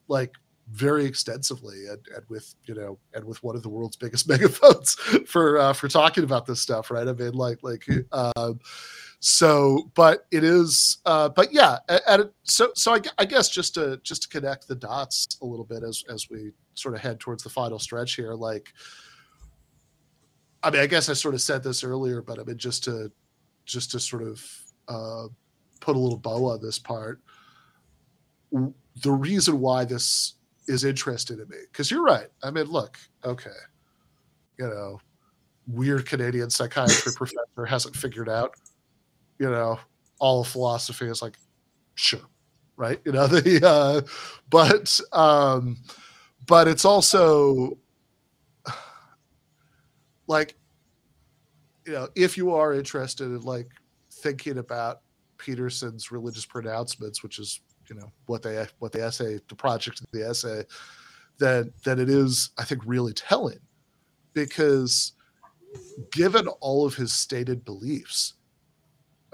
[0.07, 0.33] like
[0.71, 4.93] very extensively and, and with you know and with one of the world's biggest megaphones
[5.25, 7.07] for uh, for talking about this stuff right?
[7.07, 8.53] I mean like like uh,
[9.19, 11.77] so but it is uh but yeah
[12.07, 15.65] and so so I, I guess just to just to connect the dots a little
[15.65, 18.73] bit as as we sort of head towards the final stretch here like
[20.61, 23.11] I mean, I guess I sort of said this earlier, but I mean, just to
[23.65, 24.45] just to sort of
[24.87, 25.27] uh,
[25.79, 27.21] put a little bow on this part,
[28.51, 30.33] the reason why this
[30.67, 32.27] is interesting to me, because you're right.
[32.43, 33.49] I mean, look, okay,
[34.57, 34.99] you know,
[35.67, 38.55] weird Canadian psychiatry professor hasn't figured out,
[39.37, 39.79] you know,
[40.19, 41.37] all of philosophy is like,
[41.95, 42.19] sure,
[42.75, 42.99] right?
[43.05, 44.01] You know, the uh,
[44.49, 45.77] but um,
[46.45, 47.77] but it's also
[50.29, 50.55] like
[51.85, 53.67] you know if you are interested in like
[54.11, 55.01] thinking about
[55.37, 60.07] peterson's religious pronouncements which is you know what they what the essay the project of
[60.11, 60.63] the essay
[61.39, 63.59] then then it is i think really telling.
[64.33, 65.13] Because
[66.11, 68.35] given all of his stated beliefs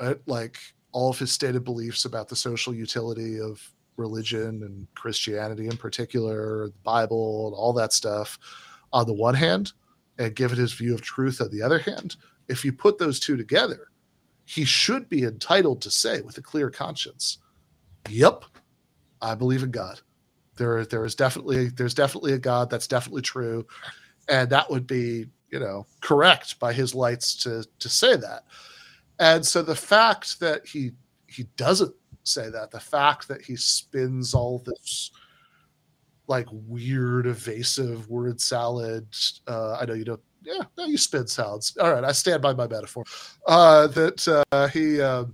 [0.01, 0.57] right like
[0.93, 3.61] all of his stated beliefs about the social utility of
[3.97, 8.37] religion and Christianity in particular, the Bible, and all that stuff
[8.93, 9.73] on the one hand,
[10.17, 12.15] and given his view of truth on the other hand,
[12.47, 13.87] if you put those two together,
[14.45, 17.39] he should be entitled to say with a clear conscience,
[18.09, 18.45] "Yep,
[19.21, 20.01] I believe in God.
[20.57, 22.69] There, there is definitely there's definitely a God.
[22.69, 23.65] That's definitely true,
[24.29, 28.43] and that would be you know correct by his lights to to say that."
[29.19, 30.91] And so the fact that he
[31.27, 35.11] he doesn't say that, the fact that he spins all this
[36.27, 39.07] like weird evasive word salad,
[39.47, 40.21] uh, I know you don't.
[40.43, 41.75] Yeah, no, you spin sounds.
[41.81, 43.03] All right, I stand by my metaphor.
[43.47, 45.25] Uh, that uh, he uh,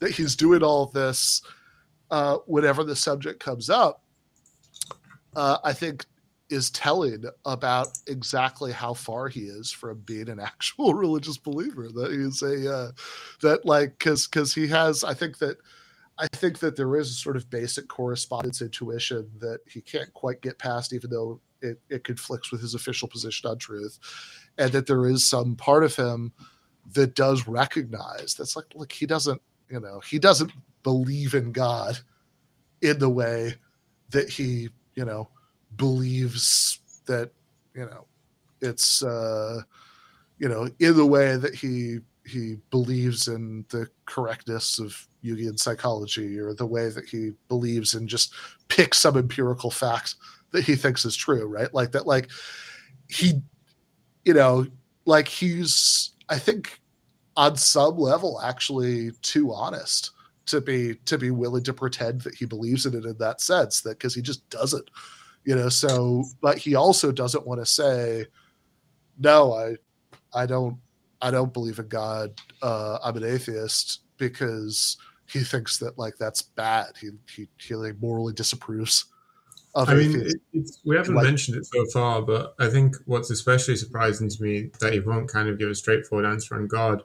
[0.00, 1.42] that he's doing all this
[2.10, 4.02] uh, whenever the subject comes up.
[5.34, 6.04] Uh, I think
[6.52, 11.88] is telling about exactly how far he is from being an actual religious believer.
[11.88, 12.92] That he's a uh,
[13.40, 15.02] that like because because he has.
[15.02, 15.56] I think that
[16.18, 20.42] I think that there is a sort of basic correspondence intuition that he can't quite
[20.42, 23.98] get past, even though it, it conflicts with his official position on truth,
[24.58, 26.32] and that there is some part of him
[26.94, 29.40] that does recognize that's like like he doesn't
[29.70, 30.52] you know he doesn't
[30.82, 31.98] believe in God
[32.82, 33.54] in the way
[34.10, 35.28] that he you know
[35.76, 37.30] believes that
[37.74, 38.06] you know
[38.60, 39.62] it's uh
[40.38, 46.38] you know in the way that he he believes in the correctness of Jungian psychology
[46.38, 48.34] or the way that he believes in just
[48.68, 50.14] pick some empirical fact
[50.52, 51.72] that he thinks is true, right?
[51.74, 52.30] Like that, like
[53.08, 53.40] he,
[54.24, 54.66] you know,
[55.04, 56.80] like he's, I think
[57.36, 60.10] on some level actually too honest
[60.46, 63.80] to be to be willing to pretend that he believes in it in that sense
[63.80, 64.90] that because he just doesn't
[65.44, 68.26] you know so but he also doesn't want to say
[69.18, 69.74] no i
[70.34, 70.76] i don't
[71.22, 72.30] i don't believe in god
[72.62, 74.96] uh i'm an atheist because
[75.26, 79.06] he thinks that like that's bad he he, he like morally disapproves
[79.74, 80.26] of I mean, atheism.
[80.52, 84.28] it, it's, we haven't Like- mentioned it so far, but I think what's especially surprising
[84.28, 87.02] to me that he won't kind of give a straightforward answer on God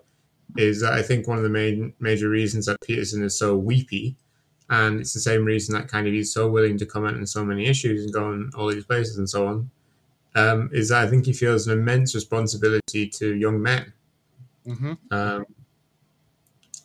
[0.58, 4.18] is that I think one of the main major reasons that Peterson is so weepy,
[4.70, 7.46] and it's the same reason that kind of he's so willing to comment on so
[7.46, 9.70] many issues and go on all these places and so on,
[10.36, 13.94] um, is that I think he feels an immense responsibility to young men.
[14.68, 14.98] Mhm.
[15.12, 15.46] Um,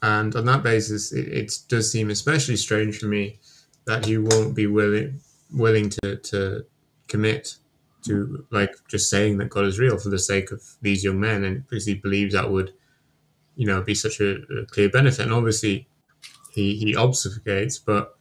[0.03, 3.39] and on that basis, it, it does seem especially strange for me
[3.87, 5.21] that he won't be willing
[5.53, 6.65] willing to, to
[7.09, 7.57] commit
[8.05, 11.45] to like just saying that God is real for the sake of these young men,
[11.45, 12.73] and because he believes that would,
[13.57, 15.21] you know, be such a, a clear benefit.
[15.27, 15.89] And obviously,
[16.53, 18.17] he he obfuscates, but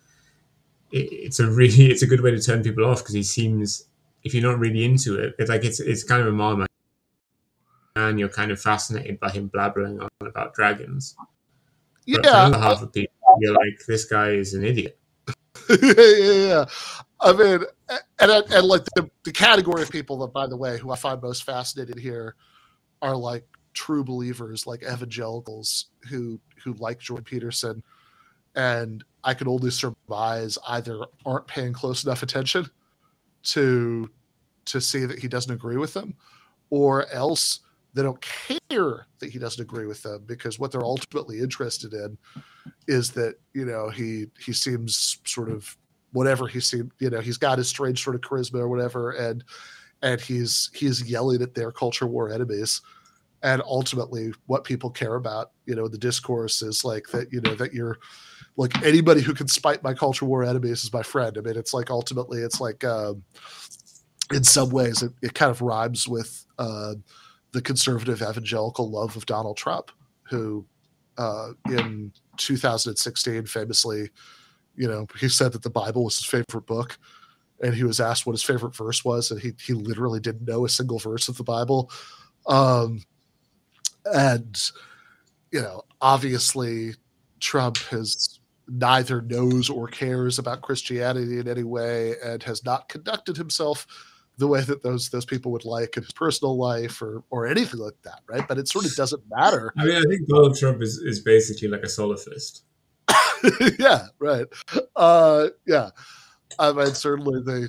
[0.92, 3.86] it, it's a really it's a good way to turn people off because he seems
[4.24, 6.70] if you're not really into it, it's like it's it's kind of a marmite,
[7.96, 11.16] and you're kind of fascinated by him blabbering on about dragons.
[12.08, 14.98] But yeah another half of people, you're like, this guy is an idiot.
[15.70, 16.66] yeah, yeah, yeah.
[17.20, 20.78] I mean, and and, and like the, the category of people that, by the way,
[20.78, 22.36] who I find most fascinated here,
[23.02, 27.84] are like true believers, like evangelicals who who like Jordan Peterson,
[28.56, 32.68] and I can only surmise either aren't paying close enough attention
[33.44, 34.10] to
[34.66, 36.16] to see that he doesn't agree with them,
[36.70, 37.60] or else
[37.94, 42.18] they don't care that he doesn't agree with them because what they're ultimately interested in
[42.88, 45.78] is that you know he he seems sort of
[46.14, 49.44] whatever he seemed you know he's got his strange sort of charisma or whatever and
[50.02, 52.82] and he's he's yelling at their culture war enemies.
[53.44, 57.56] And ultimately what people care about you know the discourse is like that you know
[57.56, 57.98] that you're
[58.58, 61.38] like anybody who can spite my culture war enemies is my friend.
[61.38, 63.24] I mean it's like ultimately it's like um
[64.32, 66.94] in some ways it, it kind of rhymes with uh
[67.52, 69.92] the conservative evangelical love of donald trump
[70.24, 70.66] who
[71.18, 74.10] uh in 2016 famously
[74.76, 76.98] you know he said that the bible was his favorite book
[77.62, 80.66] and he was asked what his favorite verse was and he, he literally didn't know
[80.66, 81.92] a single verse of the bible.
[82.48, 83.04] Um
[84.06, 84.72] and
[85.52, 86.94] you know obviously
[87.40, 93.38] trump has neither knows or cares about christianity in any way and has not conducted
[93.38, 93.86] himself
[94.42, 97.80] the way that those those people would like in his personal life or or anything
[97.80, 100.82] like that right but it sort of doesn't matter I mean, I think Donald Trump
[100.82, 102.62] is, is basically like a solipsist.
[103.80, 104.46] yeah, right.
[104.96, 105.90] Uh, yeah,
[106.60, 107.68] I mean, certainly they,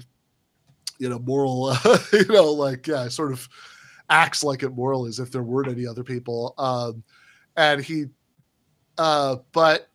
[0.98, 3.48] you know, moral, uh, you know, like yeah, sort of
[4.10, 6.54] acts like it moral as if there weren't any other people.
[6.58, 7.02] Um,
[7.56, 8.06] and he,
[8.98, 9.88] uh, but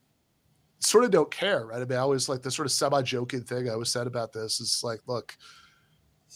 [0.80, 1.82] sort of don't care, right?
[1.82, 4.60] I mean, I always like the sort of semi-joking thing I always said about this
[4.60, 5.38] is like, look,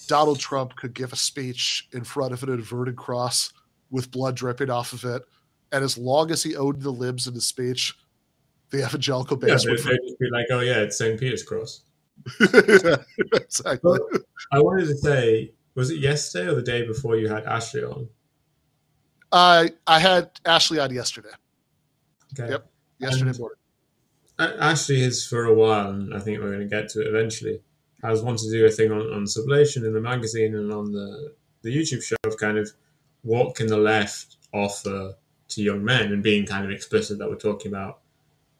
[0.07, 3.53] Donald Trump could give a speech in front of an inverted cross
[3.89, 5.23] with blood dripping off of it,
[5.71, 7.95] and as long as he owned the libs in his speech,
[8.69, 11.19] the evangelical base they, would just be like, oh yeah, it's St.
[11.19, 11.83] Peter's Cross.
[13.33, 13.79] exactly.
[13.83, 14.01] But
[14.51, 18.07] I wanted to say, was it yesterday or the day before you had Ashley on?
[19.31, 21.29] I I had Ashley on yesterday.
[22.37, 22.51] Okay.
[22.51, 22.67] Yep.
[22.99, 23.57] Yesterday And- morning.
[24.39, 27.61] Ashley is for a while, and I think we're going to get to it eventually,
[28.03, 31.33] has wanted to do a thing on, on Sublation in the magazine and on the,
[31.61, 32.69] the YouTube show of kind of
[33.23, 35.15] what can the left offer
[35.49, 37.99] to young men and being kind of explicit that we're talking about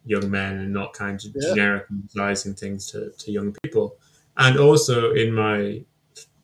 [0.06, 1.56] young men and not kind of Yeah.
[1.56, 3.98] genericizing things to, to young people.
[4.38, 5.84] And also in my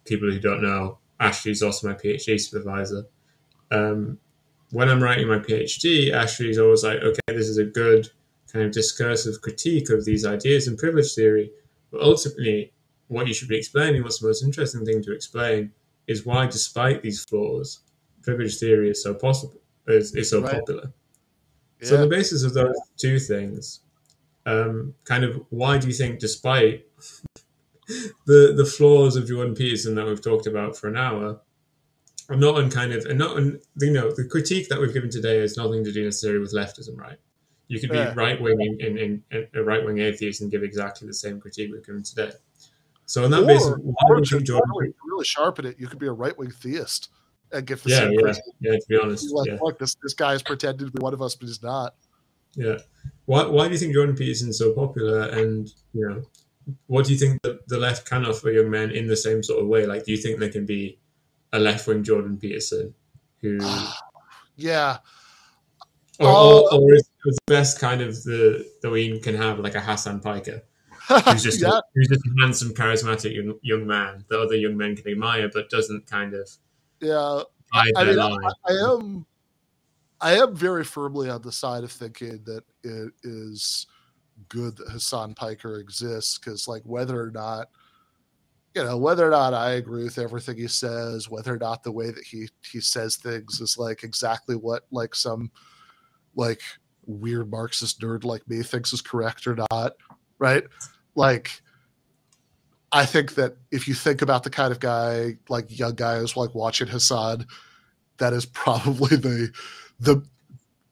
[0.05, 3.05] people who don't know, Ashley's also my PhD supervisor.
[3.71, 4.19] Um,
[4.71, 8.09] when I'm writing my PhD, Ashley's always like, okay, this is a good
[8.51, 11.51] kind of discursive critique of these ideas in privilege theory.
[11.91, 12.73] But ultimately,
[13.07, 15.71] what you should be explaining, what's the most interesting thing to explain,
[16.07, 17.79] is why, despite these flaws,
[18.21, 20.53] privilege theory is so possible, is, is so Right.
[20.59, 20.93] popular.
[21.81, 21.87] Yeah.
[21.89, 23.81] So, on the basis of those two things,
[24.45, 26.85] um, kind of why do you think, despite
[28.25, 31.41] the the flaws of Jordan Peterson that we've talked about for an hour,
[32.29, 35.09] and not on kind of, and not on, you know, the critique that we've given
[35.09, 37.17] today has nothing to do necessarily with leftism, right?
[37.69, 38.13] You could be Yeah.
[38.15, 41.71] right wing in, in, in a right wing atheist and give exactly the same critique
[41.71, 42.31] we've given today.
[43.07, 44.69] So in that Or- basis, why do you Jordan?
[44.77, 47.09] really, really sharpen it, you could be a right wing theist
[47.51, 48.43] and get the Yeah, same yeah, critique.
[48.61, 48.71] yeah.
[48.73, 49.57] To be honest, like, yeah.
[49.61, 51.95] look, this this guy is pretending to be one of us, but he's not.
[52.55, 52.77] Yeah.
[53.25, 55.21] Why, why do you think Jordan Peterson is so popular?
[55.29, 56.23] And, you know,
[56.87, 59.61] what do you think the, the left can offer young men in the same sort
[59.61, 59.85] of way?
[59.85, 60.99] Like, do you think there can be
[61.53, 62.93] a left wing Jordan Peterson
[63.41, 63.59] who,
[64.57, 64.97] yeah.
[66.19, 69.75] or, or, uh, or is the best kind of the, that we can have like
[69.75, 70.63] a Hassan Piker,
[71.25, 71.77] who's just, yeah.
[71.77, 75.49] a, who's just a handsome, charismatic young, young man that other young men can admire,
[75.53, 76.49] but doesn't kind of
[76.99, 77.41] Yeah.
[77.73, 78.51] I mean, line.
[78.65, 79.25] I am
[80.19, 83.85] I am very firmly on the side of thinking that it is
[84.49, 87.67] good that Hassan Piker exists because like whether or not
[88.75, 91.91] you know whether or not I agree with everything he says, whether or not the
[91.91, 95.51] way that he he says things is like exactly what like some
[96.35, 96.61] like
[97.05, 99.93] weird Marxist nerd like me thinks is correct or not,
[100.39, 100.63] right?
[101.17, 101.61] Like
[102.93, 106.37] I think that if you think about the kind of guy like young guy who's
[106.37, 107.45] like watching Hassan,
[108.17, 109.51] that is probably the
[109.99, 110.23] the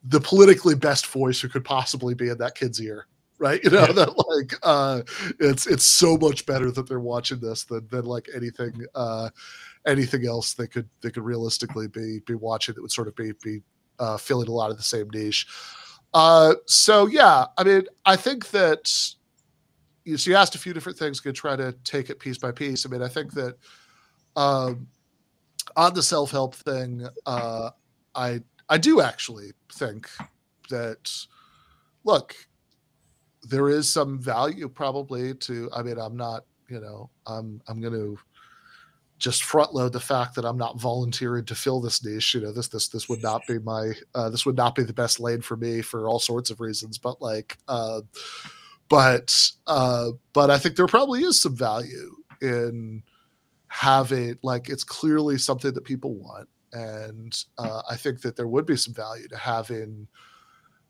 [0.03, 3.07] the politically best voice who could possibly be in that kid's ear
[3.39, 3.91] right you know Yeah.
[3.91, 5.01] that like uh
[5.39, 9.29] it's it's so much better that they're watching this than than like anything uh
[9.85, 13.31] anything else they could they could realistically be be watching that would sort of be
[13.43, 13.61] be
[13.99, 15.47] uh filling a lot of the same niche
[16.13, 18.89] uh so yeah i mean i think that
[20.17, 22.85] so you asked a few different things could try to take it piece by piece.
[22.85, 23.57] I mean i think that
[24.35, 24.87] um
[25.75, 27.71] on the self-help thing uh
[28.13, 28.39] i
[28.69, 30.07] i do actually think
[30.69, 31.11] that
[32.03, 32.35] look
[33.43, 37.93] there is some value probably to i mean i'm not you know i'm i'm going
[37.93, 38.17] to
[39.17, 42.33] just front load the fact that i'm not volunteering to fill this niche.
[42.33, 44.93] You know this this this would not be my uh, this would not be the
[44.93, 46.97] best lane for me for all sorts of reasons.
[46.97, 48.01] But like uh
[48.89, 53.01] but uh but i think there probably is some value in
[53.67, 56.47] having like it's clearly something that people want.
[56.73, 60.07] And uh, i think that there would be some value to having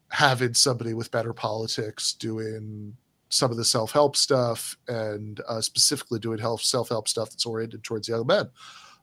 [0.10, 2.96] having somebody with better politics doing
[3.30, 8.08] some of the self-help stuff and uh, specifically doing health self-help stuff that's oriented towards
[8.08, 8.46] young men.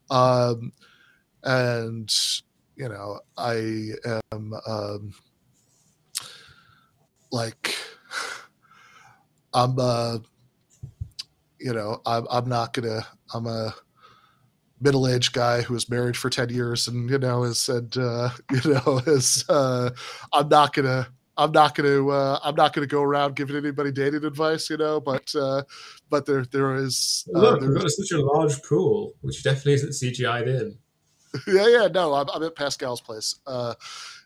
[0.09, 0.71] Um,
[1.43, 2.13] and
[2.75, 3.89] you know i
[4.31, 5.13] am um,
[7.31, 7.75] like
[9.53, 10.17] i'm uh
[11.59, 13.73] you know i'm, I'm not gonna i'm a
[14.81, 18.73] middle-aged guy who was married for 10 years and you know has said uh you
[18.73, 19.89] know is uh
[20.33, 24.25] i'm not gonna i'm not gonna uh i'm not gonna go around giving anybody dating
[24.25, 25.63] advice you know but uh
[26.13, 29.89] but there there is uh, Look, we've got such a large pool, which definitely isn't
[29.89, 30.77] CGI'd in.
[31.47, 33.39] yeah, yeah, no, I'm, I'm at Pascal's place.
[33.47, 33.73] Uh,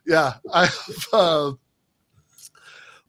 [0.06, 0.70] yeah, I
[1.14, 1.54] uh,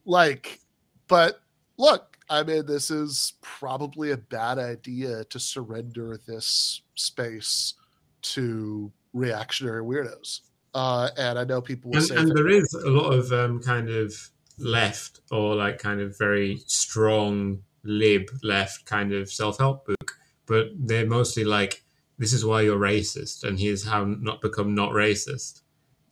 [0.04, 0.60] like,
[1.08, 1.40] but
[1.78, 7.74] look, I mean, this is probably a bad idea to surrender this space
[8.22, 10.40] to reactionary weirdos.
[10.74, 13.32] Uh, and I know people will And, say, and that- there is a lot of
[13.32, 14.14] um, kind of
[14.58, 21.06] left or like kind of very strong lib left kind of self-help book, but they're
[21.06, 21.82] mostly like,
[22.18, 25.62] this is why you're racist, and here's how not become not racist.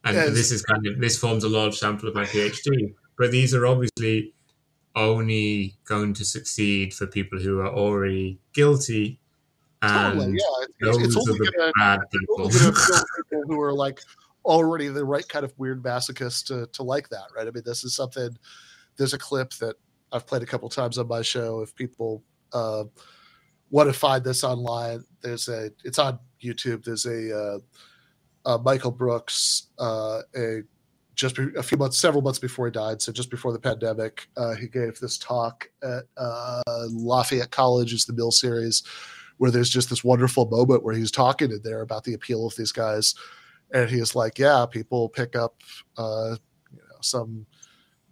[0.05, 0.33] And Yes.
[0.35, 2.95] this is kind of this forms a large sample of my PhD.
[3.19, 4.33] But these are obviously
[4.97, 9.21] only going to succeed for people who are already guilty.
[9.83, 12.49] And totally, yeah, it's, those it's are only the gonna bad people.
[12.49, 14.01] gonna appeal to people who are like
[14.45, 17.47] already the right kind of weird masochist to, to like that, right?
[17.47, 18.31] I mean, this is something
[18.97, 19.77] there's a clip that
[20.13, 21.61] I've played a couple times on my show.
[21.61, 22.23] If people
[22.53, 22.85] uh,
[23.71, 26.85] want to find this online, there's a it's on YouTube.
[26.85, 27.59] There's a, uh,
[28.47, 30.63] uh Michael Brooks, uh, a
[31.17, 34.55] just a few months, several months before he died, so just before the pandemic, uh,
[34.55, 38.83] he gave this talk at uh, Lafayette College, is the Mill series,
[39.39, 42.55] where there's just this wonderful moment where he's talking in there about the appeal of
[42.57, 43.15] these guys,
[43.73, 45.63] and he's like, "Yeah, people pick up,
[45.97, 46.37] uh,
[46.71, 47.47] you know, some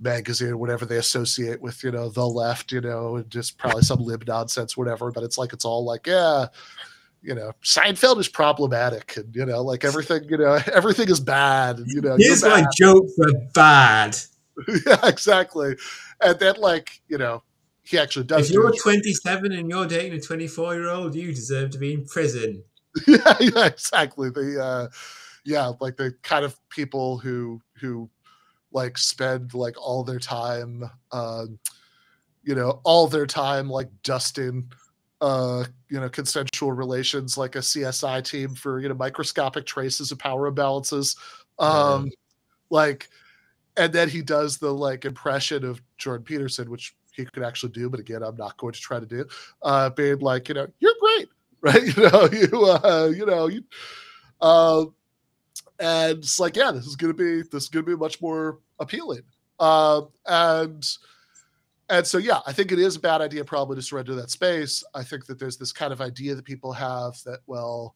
[0.00, 4.00] magazine whatever they associate with, you know, the left, you know, and just probably some
[4.00, 5.12] lib nonsense, whatever.
[5.12, 6.46] But it's like it's all like, yeah."
[7.24, 11.78] You know, Seinfeld is problematic, and you know, like everything, you know, everything is bad.
[11.78, 14.16] And, you know, here's my jokes are bad.
[14.86, 15.76] yeah, exactly.
[16.20, 17.42] And then, like, you know,
[17.82, 18.50] he actually does.
[18.50, 22.04] If you're 27 and you're dating a 24 year old, you deserve to be in
[22.04, 22.62] prison.
[23.06, 24.30] yeah, yeah, exactly.
[24.30, 24.88] The, uh,
[25.44, 28.10] yeah, like the kind of people who who
[28.70, 31.58] like spend like all their time, um,
[32.42, 34.70] you know, all their time like dusting
[35.24, 40.18] uh, you know, consensual relations like a CSI team for, you know, microscopic traces of
[40.18, 41.16] power imbalances.
[41.58, 42.10] Um,
[42.68, 43.08] like,
[43.78, 47.88] and then he does the like impression of Jordan Peterson, which he could actually do,
[47.88, 49.24] but again, I'm not going to try to do,
[49.62, 51.28] uh, being like, you know, you're great,
[51.62, 51.96] right?
[51.96, 53.64] You know, you, uh, you know, you,
[54.42, 54.84] uh,
[55.78, 58.58] and it's like, yeah, this is going to be, this is to be much more
[58.78, 59.22] appealing.
[59.58, 60.86] Uh, and,
[61.90, 64.82] and so yeah i think it is a bad idea probably to surrender that space.
[64.94, 67.94] I think that there's this kind of idea that people have that well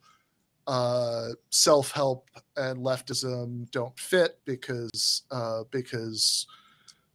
[0.68, 2.28] uh, self-help
[2.58, 6.46] and leftism don't fit because uh, because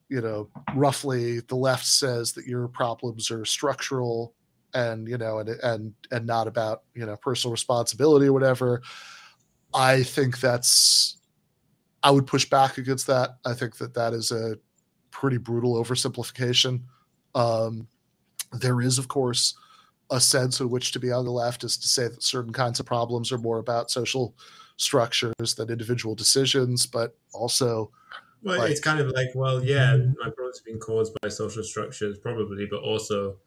[0.10, 4.34] you know roughly the left says that your problems are structural
[4.74, 8.82] and you know and and and not about you know personal responsibility or whatever.
[9.76, 11.18] I think that's
[12.04, 13.38] i would push back against that.
[13.46, 14.58] I think that that is a
[15.14, 16.82] pretty brutal oversimplification.
[17.36, 17.88] Um,
[18.51, 19.55] there is, of course,
[20.11, 22.80] a sense in which to be on the left is to say that certain kinds
[22.80, 24.36] of problems are more about social
[24.76, 27.91] structures than individual decisions, but also.
[28.41, 31.64] Well, like, it's kind of like, well, yeah, my problems have been caused by social
[31.64, 33.38] structures, probably, but also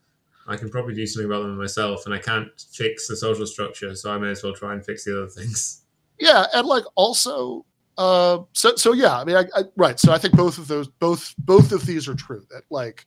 [0.49, 3.95] I can probably do something about them myself, and I can't fix the social structure,
[3.95, 5.83] so I may as well try and fix the other things.
[6.19, 7.67] Yeah, and like also
[7.99, 9.99] uh, so so yeah, I mean, I, I, right.
[9.99, 12.45] So I think both of those, both both of these are true.
[12.51, 13.07] That like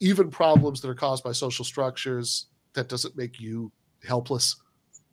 [0.00, 3.72] even problems that are caused by social structures, that doesn't make you
[4.06, 4.56] helpless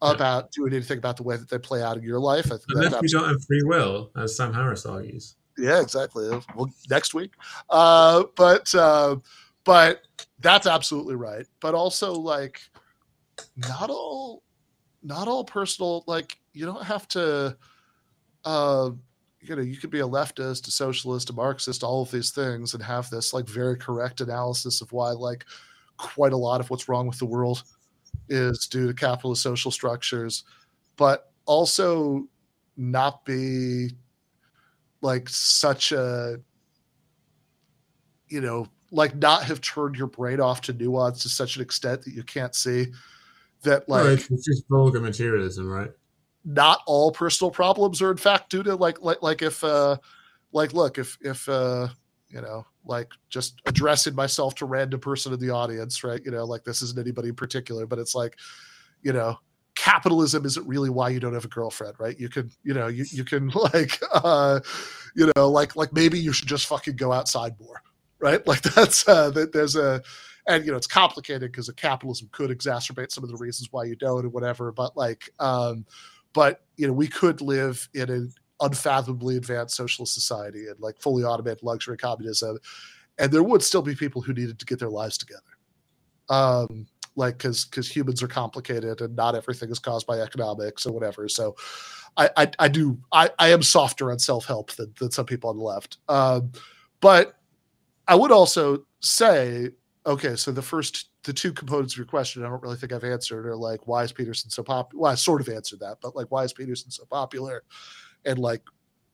[0.01, 0.11] yeah.
[0.11, 2.47] about doing anything about the way that they play out in your life.
[2.47, 5.35] I think Unless you don't have free will, as Sam Harris argues.
[5.57, 6.29] Yeah, exactly.
[6.55, 7.33] Well, next week.
[7.69, 9.17] Uh, but uh,
[9.63, 10.01] but
[10.39, 11.45] that's absolutely right.
[11.59, 12.61] But also like
[13.55, 14.43] not all
[15.01, 17.57] not all personal like you don't have to
[18.45, 18.91] uh,
[19.41, 22.73] you know, you could be a leftist, a socialist, a Marxist, all of these things,
[22.73, 25.45] and have this like very correct analysis of why like
[25.97, 27.63] quite a lot of what's wrong with the world
[28.27, 30.43] is due to capitalist social structures,
[30.97, 32.27] but also
[32.77, 33.89] not be
[35.01, 36.39] like such a
[38.27, 42.01] you know like not have turned your brain off to nuance to such an extent
[42.03, 42.87] that you can't see
[43.63, 45.91] that like it's just vulgar materialism right
[46.45, 49.97] not all personal problems are in fact due to like like like if uh
[50.51, 51.87] like look if if uh
[52.29, 56.21] you know like just addressing myself to random person in the audience right?
[56.23, 58.37] You know like this isn't anybody in particular but it's like
[59.01, 59.37] you know
[59.75, 62.19] capitalism isn't really why you don't have a girlfriend right?
[62.19, 64.59] You can you know you, you can like uh
[65.15, 67.81] you know like like maybe you should just fucking go outside more
[68.19, 68.45] right?
[68.47, 70.01] Like that's uh that there's a
[70.47, 73.95] and you know it's complicated because capitalism could exacerbate some of the reasons why you
[73.95, 75.85] don't and whatever but like um
[76.33, 81.23] but you know we could live in an unfathomably advanced socialist society and like fully
[81.23, 82.57] automated luxury communism
[83.17, 85.41] and there would still be people who needed to get their lives together.
[86.29, 90.93] Um like because because humans are complicated and not everything is caused by economics or
[90.93, 91.55] whatever so
[92.17, 95.57] i i, I do i i am softer on self-help than, than some people on
[95.57, 95.97] the left.
[96.07, 96.51] Um
[97.01, 97.35] but
[98.07, 99.71] i would also say
[100.05, 103.03] okay so the first the two components of your question, I don't really think I've
[103.03, 105.03] answered are like, why is Peterson so popular?
[105.03, 107.63] Well, I sort of answered that, but like, why is Peterson so popular?
[108.25, 108.61] And like,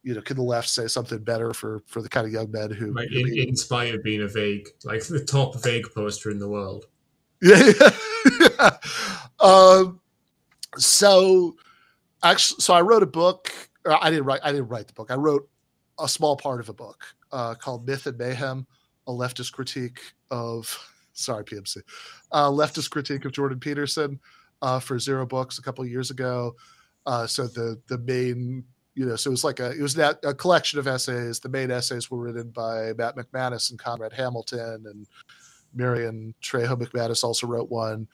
[0.04, 2.70] you know, can the left say something better for for the kind of young men
[2.70, 6.38] who, like, in, in spite of being a vague, like the top vague poster in
[6.38, 6.86] the world?
[7.42, 7.72] Yeah.
[8.40, 8.70] yeah.
[9.40, 10.00] um.
[10.78, 11.56] So,
[12.22, 13.52] actually, so I wrote a book.
[13.86, 14.42] I didn't write.
[14.44, 15.10] I didn't write the book.
[15.10, 15.50] I wrote
[16.00, 18.68] a small part of a book uh, called Myth and Mayhem:
[19.08, 20.02] A Leftist Critique
[20.32, 20.78] of
[21.14, 21.78] sorry PMC,
[22.34, 24.20] leftist critique of Jordan Peterson
[24.62, 26.56] uh, for Zero Books a couple years ago.
[27.06, 28.64] Uh, so the the main
[28.96, 31.40] you know, so it was like a it was that a collection of essays.
[31.40, 35.06] The main essays were written by Matt McManus and Conrad Hamilton, and
[35.74, 38.08] Marion Trejo McManus also wrote one,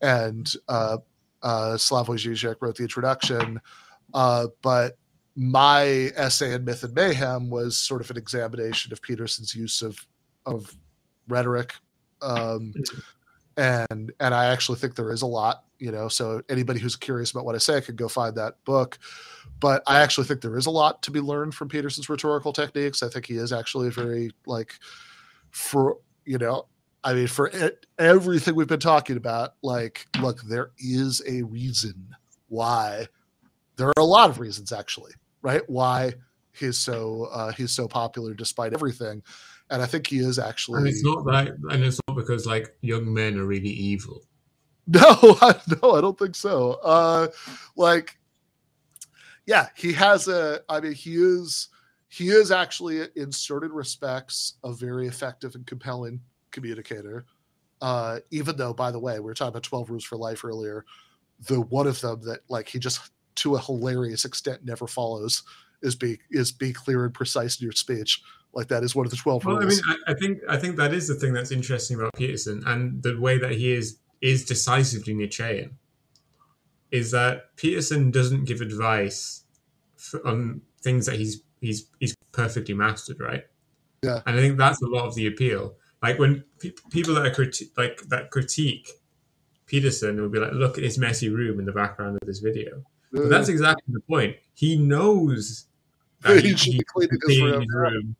[0.00, 0.98] and uh,
[1.42, 3.60] uh, Slavoj Žižek wrote the introduction.
[4.14, 4.96] Uh, but
[5.36, 10.06] my essay in Myth and Mayhem was sort of an examination of Peterson's use of
[10.50, 10.74] of
[11.28, 11.74] rhetoric,
[12.22, 12.74] um,
[13.56, 16.08] and and I actually think there is a lot, you know.
[16.08, 18.98] So anybody who's curious about what I say could go find that book.
[19.60, 23.02] But I actually think there is a lot to be learned from Peterson's rhetorical techniques.
[23.02, 24.74] I think he is actually very like
[25.50, 26.66] for you know
[27.02, 32.14] I mean, for it, everything we've been talking about, like, look, there is a reason
[32.48, 33.06] why.
[33.76, 35.62] There are a lot of reasons, actually, right?
[35.66, 36.12] Why
[36.52, 39.22] he's so uh, he's so popular despite everything,
[39.70, 40.78] and I think he is actually.
[40.78, 44.22] And it's not that, and it's not because like young men are really evil.
[44.92, 45.04] No,
[45.40, 46.72] I, no, I don't think so.
[46.82, 47.28] Uh,
[47.76, 48.18] like,
[49.46, 50.62] yeah, he has a.
[50.68, 51.68] I mean, he is
[52.08, 57.24] he is actually in certain respects a very effective and compelling communicator.
[57.80, 60.84] Uh, even though, by the way, we were talking about 12 Rules for Life earlier.
[61.46, 65.44] The one of them that like he just to a hilarious extent never follows
[65.82, 68.22] is be is be clear and precise in your speech.
[68.52, 69.80] Like that is one of the 12 well, rules.
[69.86, 72.62] I mean, I, I think I think that is the thing that's interesting about Peterson
[72.66, 75.78] and the way that he is is decisively Nietzschean.
[76.90, 79.44] Is that Peterson doesn't give advice
[79.96, 83.44] for, on things that he's he's he's perfectly mastered, right?
[84.02, 84.20] Yeah.
[84.26, 85.76] And I think that's a lot of the appeal.
[86.02, 88.88] Like when pe- people that are criti- like that critique
[89.66, 92.82] Peterson will be like, "Look at his messy room in the background of this video."
[93.12, 94.36] But that's exactly the point.
[94.54, 95.66] He knows
[96.22, 97.66] that He be cleaning his room.
[97.68, 98.16] room.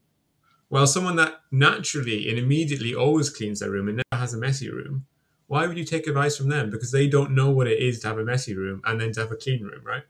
[0.70, 4.70] Well, someone that naturally and immediately always cleans their room and never has a messy
[4.70, 5.04] room,
[5.48, 6.70] why would you take advice from them?
[6.70, 9.20] Because they don't know what it is to have a messy room and then to
[9.20, 10.04] have a clean room, right?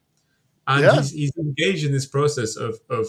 [0.67, 0.97] And Yeah.
[0.97, 3.09] he's, he's engaged in this process of, of,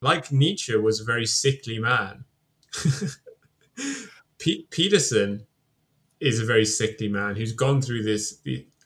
[0.00, 2.24] like Nietzsche was a very sickly man.
[4.38, 5.46] Pe- Peterson
[6.20, 8.38] is a very sickly man who's gone through this,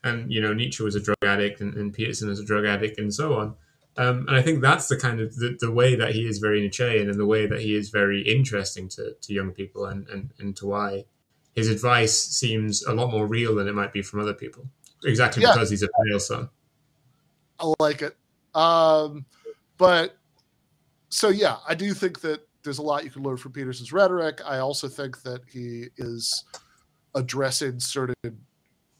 [0.04, 2.98] and you know Nietzsche was a drug addict, and, and Peterson is a drug addict,
[2.98, 3.54] and so on.
[3.98, 6.60] Um, and I think that's the kind of the, the way that he is very
[6.60, 10.30] Nietzschean, and the way that he is very interesting to, to young people, and, and
[10.38, 11.04] and to why
[11.54, 14.66] his advice seems a lot more real than it might be from other people.
[15.04, 15.52] Exactly Yeah.
[15.54, 16.50] because he's a pale son.
[17.58, 18.14] I like it.
[18.54, 19.24] Um,
[19.78, 20.16] but
[21.08, 24.40] so yeah, I do think that there's a lot you can learn from Peterson's rhetoric.
[24.44, 26.44] I also think that he is
[27.14, 28.14] addressing certain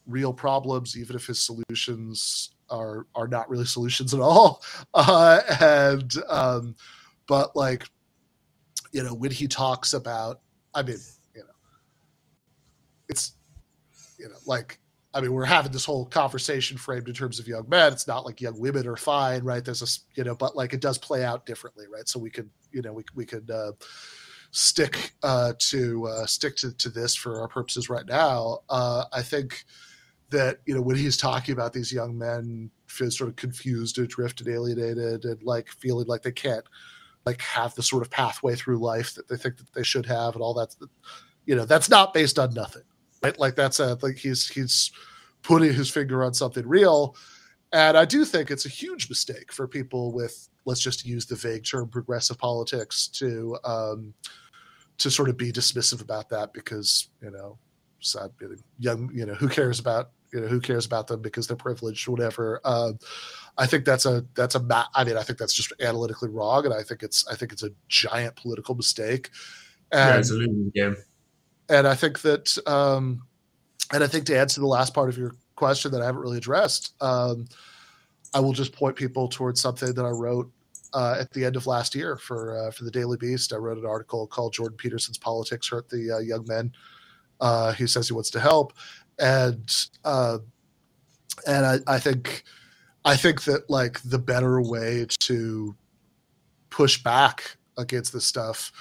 [0.07, 4.63] real problems, even if his solutions are are not really solutions at all.
[4.93, 6.75] Uh, and um,
[7.27, 7.85] but like,
[8.91, 10.41] you know, when he talks about,
[10.73, 10.97] I mean,
[11.35, 11.53] you know,
[13.09, 13.33] it's
[14.17, 14.79] you know, like
[15.13, 17.91] I mean, we're having this whole conversation framed in terms of young men.
[17.91, 19.63] It's not like young women are fine, right?
[19.63, 22.07] There's a, you know, but like it does play out differently, right?
[22.07, 23.71] So we could, you know, we we could uh,
[24.51, 28.59] stick uh, to uh, stick to to this for our purposes right now.
[28.69, 29.65] Uh, I think
[30.29, 34.41] that you know when he's talking about these young men feel sort of confused, adrift,
[34.41, 36.65] and alienated, and like feeling like they can't
[37.25, 40.33] like have the sort of pathway through life that they think that they should have,
[40.33, 40.75] and all that.
[41.45, 42.83] You know, that's not based on nothing
[43.21, 43.39] right?
[43.39, 44.91] Like that's a like he's he's
[45.41, 47.15] putting his finger on something real,
[47.73, 51.35] and I do think it's a huge mistake for people with let's just use the
[51.35, 54.13] vague term progressive politics to um,
[54.97, 57.57] to sort of be dismissive about that because you know,
[57.99, 58.31] sad
[58.79, 62.07] young you know who cares about you know who cares about them because they're privileged
[62.07, 62.61] whatever.
[62.63, 62.99] Um,
[63.57, 66.65] I think that's a that's a ma- I mean I think that's just analytically wrong,
[66.65, 69.31] and I think it's I think it's a giant political mistake.
[69.91, 70.97] And yeah, it's a losing game.
[71.69, 73.23] and I think that, um,
[73.93, 76.37] and I think to answer the last part of your question that I haven't really
[76.37, 77.47] addressed, um,
[78.33, 80.51] I will just point people towards something that I wrote
[80.93, 83.53] uh, at the end of last year for uh, for the Daily Beast.
[83.53, 86.71] I wrote an article called "Jordan Peterson's Politics Hurt the uh, Young Men."
[87.39, 88.73] Uh, he says he wants to help,
[89.19, 90.39] and uh,
[91.45, 92.43] and I, I think
[93.05, 95.75] I think that like the better way to
[96.69, 98.71] push back against this stuff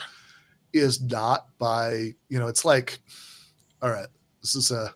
[0.73, 2.99] is not by you know it's like
[3.83, 4.09] all right
[4.43, 4.93] this is a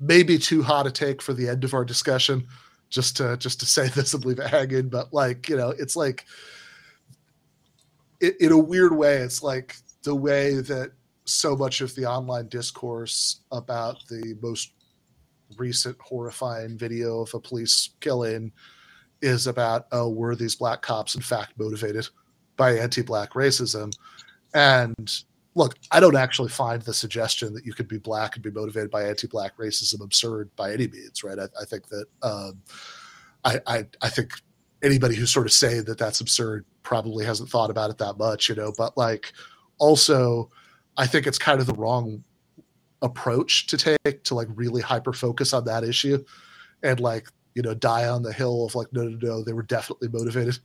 [0.00, 2.46] maybe too hot a take for the end of our discussion
[2.88, 5.96] just to just to say this and leave it hanging but like you know it's
[5.96, 6.24] like
[8.20, 10.92] it, in a weird way it's like the way that
[11.24, 14.72] so much of the online discourse about the most
[15.56, 18.50] recent horrifying video of a police killing
[19.22, 22.06] is about oh were these black cops in fact motivated
[22.56, 23.92] by anti-black racism
[24.54, 25.24] and
[25.54, 28.90] look, I don't actually find the suggestion that you could be black and be motivated
[28.90, 31.38] by anti-black racism absurd by any means, right?
[31.38, 32.62] I, I think that um,
[33.44, 34.32] I, I I think
[34.82, 38.48] anybody who's sort of saying that that's absurd probably hasn't thought about it that much,
[38.48, 38.72] you know.
[38.76, 39.32] But like,
[39.78, 40.50] also,
[40.96, 42.24] I think it's kind of the wrong
[43.02, 46.24] approach to take to like really hyper focus on that issue
[46.82, 49.62] and like you know die on the hill of like no no no they were
[49.62, 50.58] definitely motivated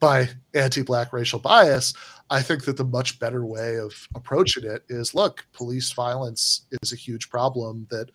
[0.00, 1.94] by anti-black racial bias.
[2.28, 6.92] I think that the much better way of approaching it is look police violence is
[6.92, 8.10] a huge problem that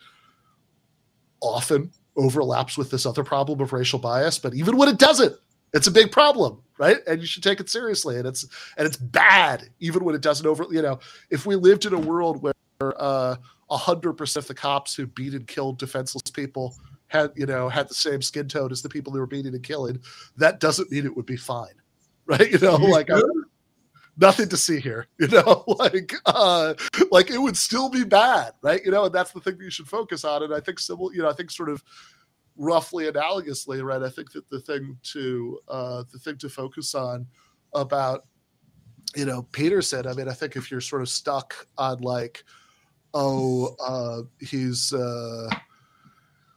[1.42, 5.36] often overlaps with this other problem of racial bias but even when it doesn't
[5.74, 6.98] it's a big problem right?
[7.06, 8.48] And you should take it seriously and it's
[8.78, 12.00] and it's bad even when it doesn't over you know if we lived in a
[12.00, 13.36] world where uh,
[13.70, 16.76] 100% of the cops who beat and killed defenseless people
[17.08, 19.64] had you know had the same skin tone as the people who were beating and
[19.64, 20.00] killing
[20.38, 21.68] that doesn't mean it would be fine
[22.26, 22.50] right?
[22.52, 23.22] You know like I,
[24.18, 26.74] nothing to see here you know like uh
[27.12, 28.82] like it would still be bad right?
[28.86, 31.14] You know and that's the thing that you should focus on and i think civil
[31.14, 31.84] you know i think sort of
[32.60, 37.26] roughly analogously right i think that the thing to uh the thing to focus on
[37.74, 38.26] about
[39.16, 42.44] you know Peterson i mean i think if you're sort of stuck on like
[43.14, 45.50] oh uh he's uh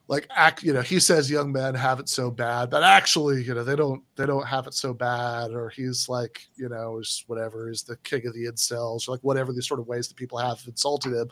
[0.09, 3.55] like act you know he says young men have it so bad but actually you
[3.55, 7.25] know they don't they don't have it so bad or he's like you know is
[7.29, 10.17] whatever is the king of the incels or like whatever these sort of ways that
[10.17, 11.31] people have insulted him.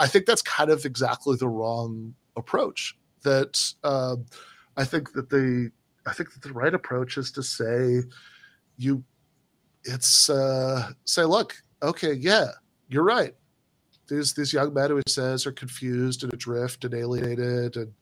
[0.00, 4.24] I think that's kind of exactly the wrong approach that um,
[4.76, 5.70] i think that the
[6.06, 8.00] i think that the right approach is to say
[8.76, 9.02] you
[9.84, 12.48] it's uh say look okay yeah
[12.90, 13.34] you're right.
[14.08, 17.92] These these young men who he says are confused and adrift and alienated and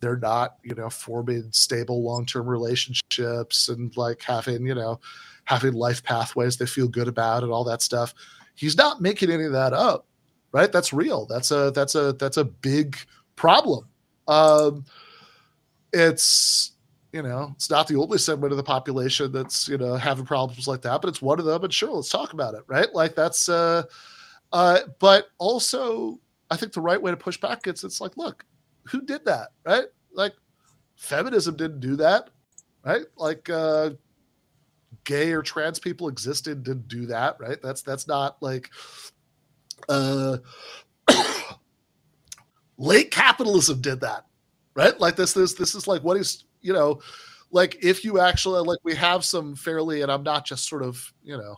[0.00, 5.00] they're not you know forming stable long-term relationships and like having you know
[5.44, 8.14] having life pathways they feel good about and all that stuff
[8.54, 10.06] he's not making any of that up
[10.56, 10.72] right?
[10.72, 11.26] That's real.
[11.26, 12.96] That's a that's a that's a big
[13.36, 13.86] problem
[14.28, 14.84] um
[15.92, 16.72] it's
[17.12, 20.66] you know it's not the only segment of the population that's you know having problems
[20.68, 23.14] like that but it's one of them and sure let's talk about it right like
[23.14, 23.82] that's uh
[24.52, 26.18] uh, but also,
[26.50, 28.44] I think the right way to push back is it's like, look,
[28.84, 29.86] who did that, right?
[30.12, 30.34] Like,
[30.96, 32.30] feminism didn't do that,
[32.84, 33.04] right?
[33.16, 33.90] Like, uh,
[35.04, 37.60] gay or trans people existed didn't do that, right?
[37.62, 38.70] That's that's not like,
[39.88, 40.38] uh,
[42.78, 44.24] late capitalism did that,
[44.74, 44.98] right?
[45.00, 47.00] Like this this this is like what is you know,
[47.50, 51.12] like if you actually like we have some fairly, and I'm not just sort of
[51.22, 51.56] you know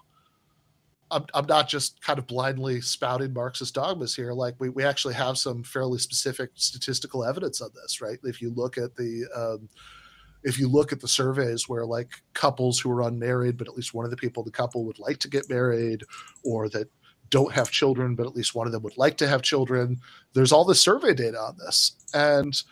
[1.11, 4.33] I'm, I'm not just kind of blindly spouting Marxist dogmas here.
[4.33, 8.19] Like we, we actually have some fairly specific statistical evidence on this, right?
[8.25, 9.69] If you look at the um,
[10.45, 13.95] if you look at the surveys where like couples who are unmarried, but at least
[13.95, 16.05] one of the people in the couple would like to get married,
[16.45, 16.89] or that
[17.31, 20.01] don't have children, but at least one of them would like to have children,
[20.33, 22.63] there's all the survey data on this, and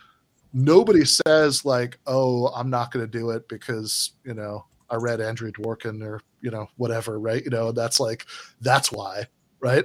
[0.52, 5.20] nobody says like, "Oh, I'm not going to do it because you know I read
[5.20, 7.44] Andrea Dworkin or you know whatever, right?
[7.44, 8.26] You know, that's like
[8.60, 9.24] that's why,
[9.60, 9.84] right?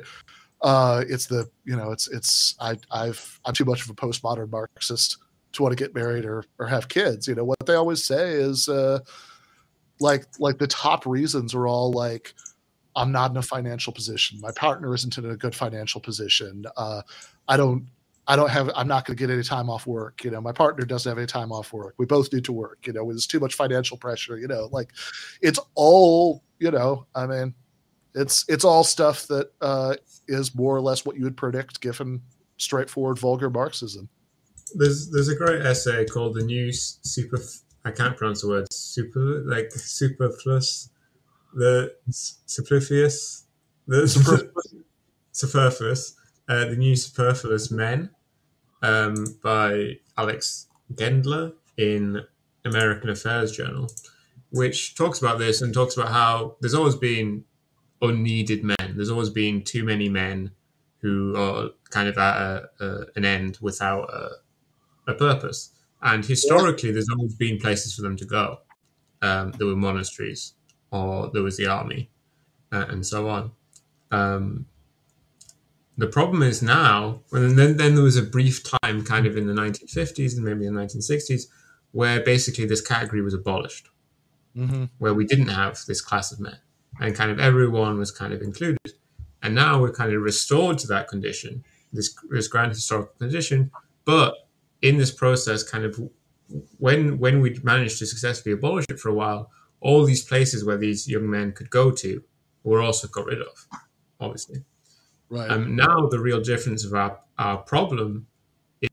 [0.61, 4.51] Uh, it's the you know it's it's I I've I'm too much of a postmodern
[4.51, 5.17] Marxist
[5.53, 7.27] to want to get married or or have kids.
[7.27, 8.99] You know what they always say is uh,
[9.99, 12.33] like like the top reasons are all like
[12.95, 14.39] I'm not in a financial position.
[14.41, 16.65] My partner isn't in a good financial position.
[16.75, 17.01] Uh,
[17.47, 17.87] I don't
[18.27, 20.23] I don't have, I'm not going to get any time off work.
[20.23, 21.95] You know, my partner doesn't have any time off work.
[21.97, 22.85] We both need to work.
[22.85, 24.37] You know, there's too much financial pressure.
[24.37, 24.91] You know, like
[25.41, 27.53] it's all, you know, I mean,
[28.13, 29.95] it's it's all stuff that uh,
[30.27, 32.21] is more or less what you would predict given
[32.57, 34.07] straightforward vulgar Marxism.
[34.75, 37.39] There's there's a great essay called the new super.
[37.83, 40.89] I can't pronounce the word super like superfluous,
[41.53, 43.45] the superfluous,
[43.87, 44.75] the superfluous,
[45.31, 46.15] superfluous
[46.49, 48.09] uh, The New Superfluous Men
[48.81, 52.21] um, by Alex Gendler in
[52.65, 53.89] American Affairs Journal,
[54.51, 57.43] which talks about this and talks about how there's always been
[58.01, 58.93] unneeded men.
[58.95, 60.51] There's always been too many men
[61.01, 64.29] who are kind of at a, a, an end without a,
[65.07, 65.71] a purpose.
[66.01, 66.93] And historically, yeah.
[66.93, 68.59] there's always been places for them to go.
[69.21, 70.53] Um, there were monasteries,
[70.91, 72.09] or there was the army,
[72.71, 73.51] uh, and so on.
[74.11, 74.65] Um,
[75.97, 79.47] the problem is now, and then, then there was a brief time, kind of in
[79.47, 81.43] the 1950s and maybe the 1960s,
[81.91, 83.89] where basically this category was abolished,
[84.55, 84.85] mm-hmm.
[84.97, 86.57] where we didn't have this class of men,
[86.99, 88.93] and kind of everyone was kind of included.
[89.43, 93.71] And now we're kind of restored to that condition, this, this grand historical condition.
[94.05, 94.35] But
[94.81, 95.99] in this process, kind of
[96.79, 99.51] when when we managed to successfully abolish it for a while,
[99.81, 102.23] all these places where these young men could go to
[102.63, 103.67] were also got rid of,
[104.19, 104.63] obviously.
[105.29, 105.49] Right.
[105.49, 108.27] Um, now the real difference of our, our problem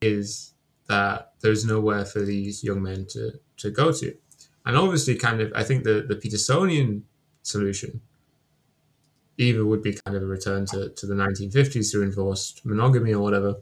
[0.00, 0.54] is
[0.88, 4.14] that there's nowhere for these young men to, to go to.
[4.64, 7.02] And obviously, kind of, I think the the Petersonian
[7.42, 8.02] solution
[9.38, 13.22] either would be kind of a return to, to the 1950s through enforced monogamy or
[13.22, 13.54] whatever,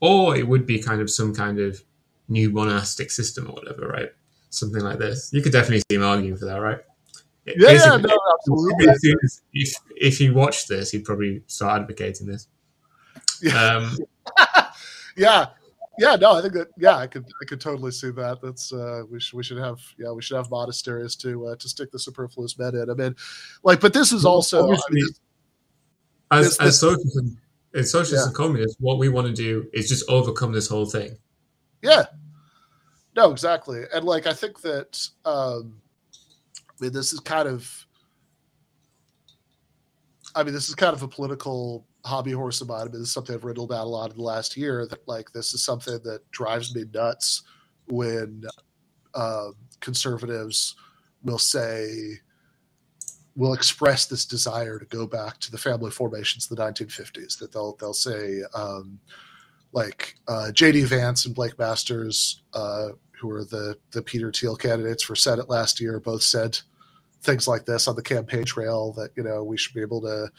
[0.00, 1.82] or it would be kind of some kind of
[2.28, 4.10] new monastic system or whatever, right?
[4.58, 5.30] Something like this.
[5.32, 6.78] You could definitely see him arguing for that, right?
[7.46, 8.86] Yeah, yeah no, absolutely.
[9.52, 12.48] If, if he watched this, he'd probably start advocating this.
[13.42, 13.76] Yeah.
[13.76, 13.98] Um,
[15.16, 15.46] yeah.
[15.96, 18.40] Yeah, no, I think that yeah, I could I could totally see that.
[18.42, 21.68] That's uh we should we should have yeah, we should have monasteries to uh, to
[21.68, 22.90] stick the superfluous men in.
[22.90, 23.14] I mean,
[23.62, 25.06] like, but this is also I mean,
[26.32, 27.36] as this, as socialists and,
[27.74, 28.28] as socialists yeah.
[28.28, 31.16] and communists, what we want to do is just overcome this whole thing.
[31.80, 32.06] Yeah.
[33.16, 33.82] No, exactly.
[33.92, 35.80] And like I think that um
[36.80, 37.86] I mean this is kind of
[40.34, 42.82] I mean this is kind of a political hobby horse of mine.
[42.82, 44.86] I mean, this is something I've written about a lot in the last year.
[44.86, 47.42] That like this is something that drives me nuts
[47.88, 48.44] when
[49.14, 49.48] uh,
[49.80, 50.74] conservatives
[51.22, 52.18] will say
[53.36, 57.38] will express this desire to go back to the family formations of the 1950s.
[57.38, 58.98] That they'll they'll say um,
[59.74, 60.84] like uh, J.D.
[60.84, 62.88] Vance and Blake Masters, uh,
[63.20, 66.58] who are the the Peter Thiel candidates for Senate last year, both said
[67.22, 70.30] things like this on the campaign trail that you know we should be able to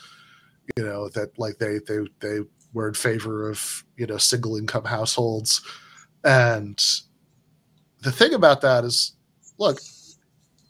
[0.78, 2.40] you know that like they they they
[2.74, 5.62] were in favor of you know single income households
[6.24, 6.84] and
[8.02, 9.14] the thing about that is
[9.58, 9.80] look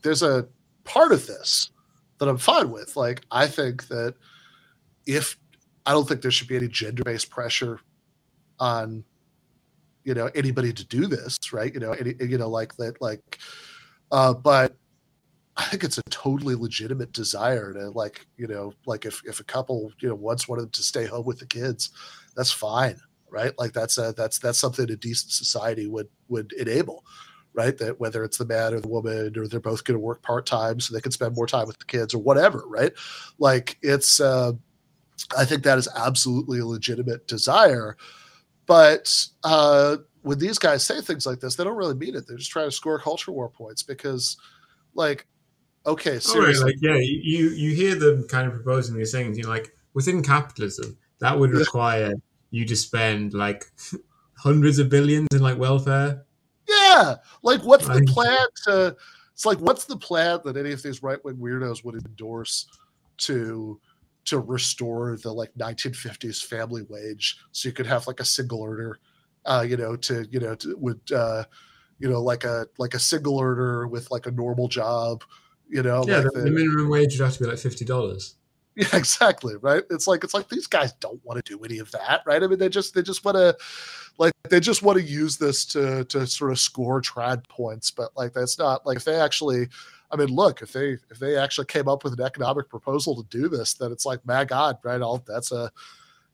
[0.04, 0.48] there's a
[0.84, 1.70] part of this
[2.20, 4.16] that i'm fine with like i think that
[5.06, 5.38] if
[5.86, 7.80] i don't think there should be any gender-based pressure
[8.60, 9.03] on
[10.03, 13.40] you know anybody to do this right you know any, you know like that like
[14.11, 14.76] uh but
[15.57, 19.45] I think it's a totally legitimate desire to like, you know, like if, if a
[19.45, 21.91] couple, you know, wants one to stay home with the kids,
[22.36, 22.99] that's fine.
[23.30, 23.57] Right.
[23.57, 27.06] Like that's a, that's, that's something a decent society would, would enable.
[27.53, 27.77] Right.
[27.77, 30.82] That whether it's the man or the woman, or they're both going to work part-time
[30.82, 32.65] so they can spend more time with the kids or whatever.
[32.68, 32.91] Right.
[33.40, 34.52] Like it's, uh,
[35.38, 37.95] I think that is absolutely a legitimate desire.
[38.66, 42.28] But, uh, when these guys say things like this, they don't really mean it.
[42.28, 44.38] They're just trying to score culture war points because,
[44.96, 45.28] like,
[45.86, 46.64] okay, seriously.
[46.64, 49.38] Right, like yeah, you you hear them kind of proposing these things.
[49.38, 52.14] You're like, within capitalism, that would require
[52.50, 53.66] you to spend like
[54.38, 56.26] hundreds of billions in like welfare.
[56.68, 58.96] Yeah, like what's the plan to?
[59.34, 62.68] It's like what's the plan that any of these right wing weirdos would endorse
[63.18, 63.80] to
[64.26, 68.99] to restore the like 1950s family wage, so you could have like a single earner,
[69.45, 71.43] uh, you know, to you know to, would uh,
[71.99, 75.23] you know like a like a single earner with like a normal job
[75.69, 78.35] you know, yeah, like the, the, minimum wage would have to be like fifty dollars.
[78.77, 79.56] Yeah, exactly.
[79.56, 79.84] Right.
[79.89, 82.43] It's like it's like these guys don't want to do any of that, right?
[82.43, 83.56] I mean, they just they just want to
[84.18, 88.12] like they just want to use this to to sort of score trad points, but
[88.16, 89.68] like that's not like if they actually
[90.12, 93.30] I mean, look, if they if they actually came up with an economic proposal to
[93.30, 95.02] do this, then it's like, my God, right?
[95.02, 95.72] All that's a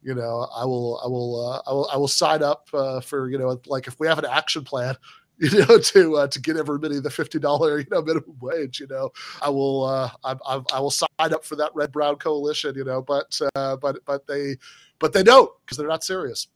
[0.03, 3.29] you know, I will, I will, uh, I will, I will sign up uh, for,
[3.29, 4.95] you know, like if we have an action plan
[5.41, 8.79] you know, to uh, to get everybody the fifty dollar you know minimum wage.
[8.79, 9.09] You know,
[9.41, 12.75] I will uh, I, I, I, will sign up for that red brown coalition.
[12.75, 14.57] You know, but uh, but but they
[14.99, 16.47] but they don't because they're not serious.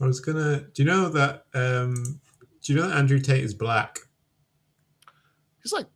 [0.00, 0.60] I was gonna.
[0.72, 1.44] Do you know that?
[1.54, 2.20] Um,
[2.62, 3.98] do you know that Andrew Tate is black?
[5.62, 5.86] He's like,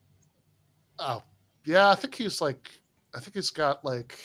[0.98, 1.22] oh
[1.64, 2.70] yeah, I think he's like,
[3.14, 4.18] I think he's got like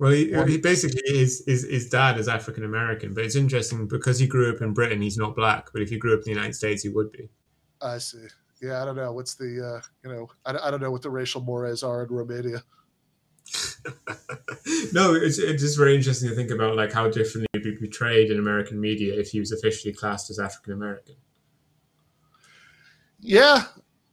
[0.00, 4.18] well, he, he basically his, his his dad is African American, but it's interesting because
[4.18, 5.68] he grew up in Britain, he's not black.
[5.74, 7.28] But if he grew up in the United States, he would be.
[7.82, 8.26] I see.
[8.62, 9.12] Yeah, I don't know.
[9.12, 12.08] What's the uh, you know I, I don't know what the racial mores are in
[12.08, 12.62] Romania.
[14.92, 18.30] no, it's, it's just very interesting to think about like how differently he'd be portrayed
[18.30, 21.16] in American media if he was officially classed as African American.
[23.20, 23.64] Yeah,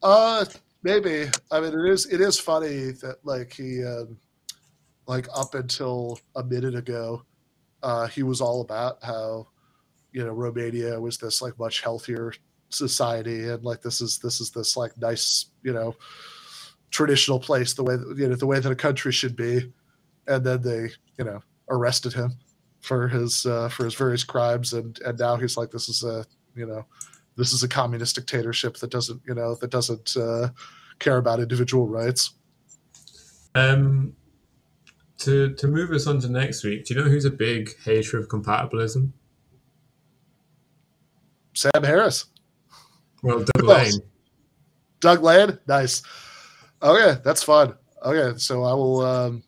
[0.03, 0.45] uh,
[0.83, 1.29] maybe.
[1.51, 3.83] I mean, it is it is funny that like he.
[3.83, 4.17] Um,
[5.07, 7.23] like up until a minute ago,
[7.81, 9.47] uh, he was all about how
[10.11, 12.33] you know Romania was this like much healthier
[12.69, 15.95] society and like this is this is this like nice you know
[16.91, 19.71] traditional place the way that, you know the way that a country should be,
[20.27, 22.37] and then they you know arrested him
[22.81, 26.25] for his uh, for his various crimes and and now he's like this is a
[26.55, 26.85] you know
[27.35, 30.49] this is a communist dictatorship that doesn't you know that doesn't uh,
[30.99, 32.31] care about individual rights.
[33.55, 34.13] Um,
[35.19, 38.17] to to move us on to next week, do you know who's a big hater
[38.17, 39.11] of compatibilism?
[41.53, 42.25] Sam Harris.
[43.23, 43.93] Well, Doug Lain.
[44.99, 46.03] Doug Lain, nice.
[46.81, 47.75] Okay, that's fun.
[48.05, 49.01] Okay, so I will.
[49.01, 49.43] Um,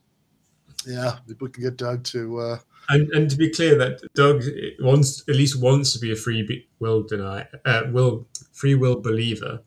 [0.88, 4.44] yeah, we can get Doug to uh, And, and to be clear, that Doug
[4.80, 9.62] wants at least wants to be a free will deny uh, will free will believer,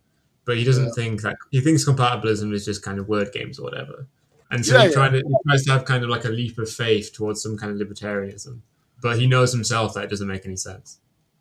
[0.45, 0.93] but he doesn't Yeah.
[0.97, 4.09] think that he thinks compatibilism is just kind of word games or whatever.
[4.51, 5.09] And so Yeah, he, yeah.
[5.09, 7.71] to, he tries to have kind of like a leap of faith towards some kind
[7.73, 8.61] of libertarianism,
[9.01, 10.99] but he knows himself that it doesn't make any sense.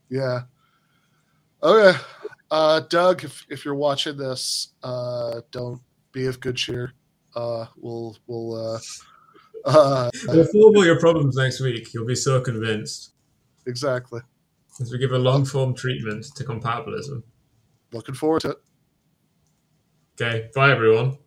[0.10, 0.41] Yeah.
[1.64, 1.98] Okay.
[2.52, 5.81] Uh, Doug, if, if you're watching this, uh, don't
[6.12, 6.94] be of good cheer.
[7.36, 8.80] Uh, we'll we'll uh,
[9.66, 11.94] uh, We'll solve all your problems next week.
[11.94, 13.14] You'll be so convinced
[13.66, 14.22] exactly.
[14.80, 17.24] as we give a long form treatment to compatibilism.
[17.92, 18.58] Looking forward to it.
[20.20, 21.18] Okay, bye everyone.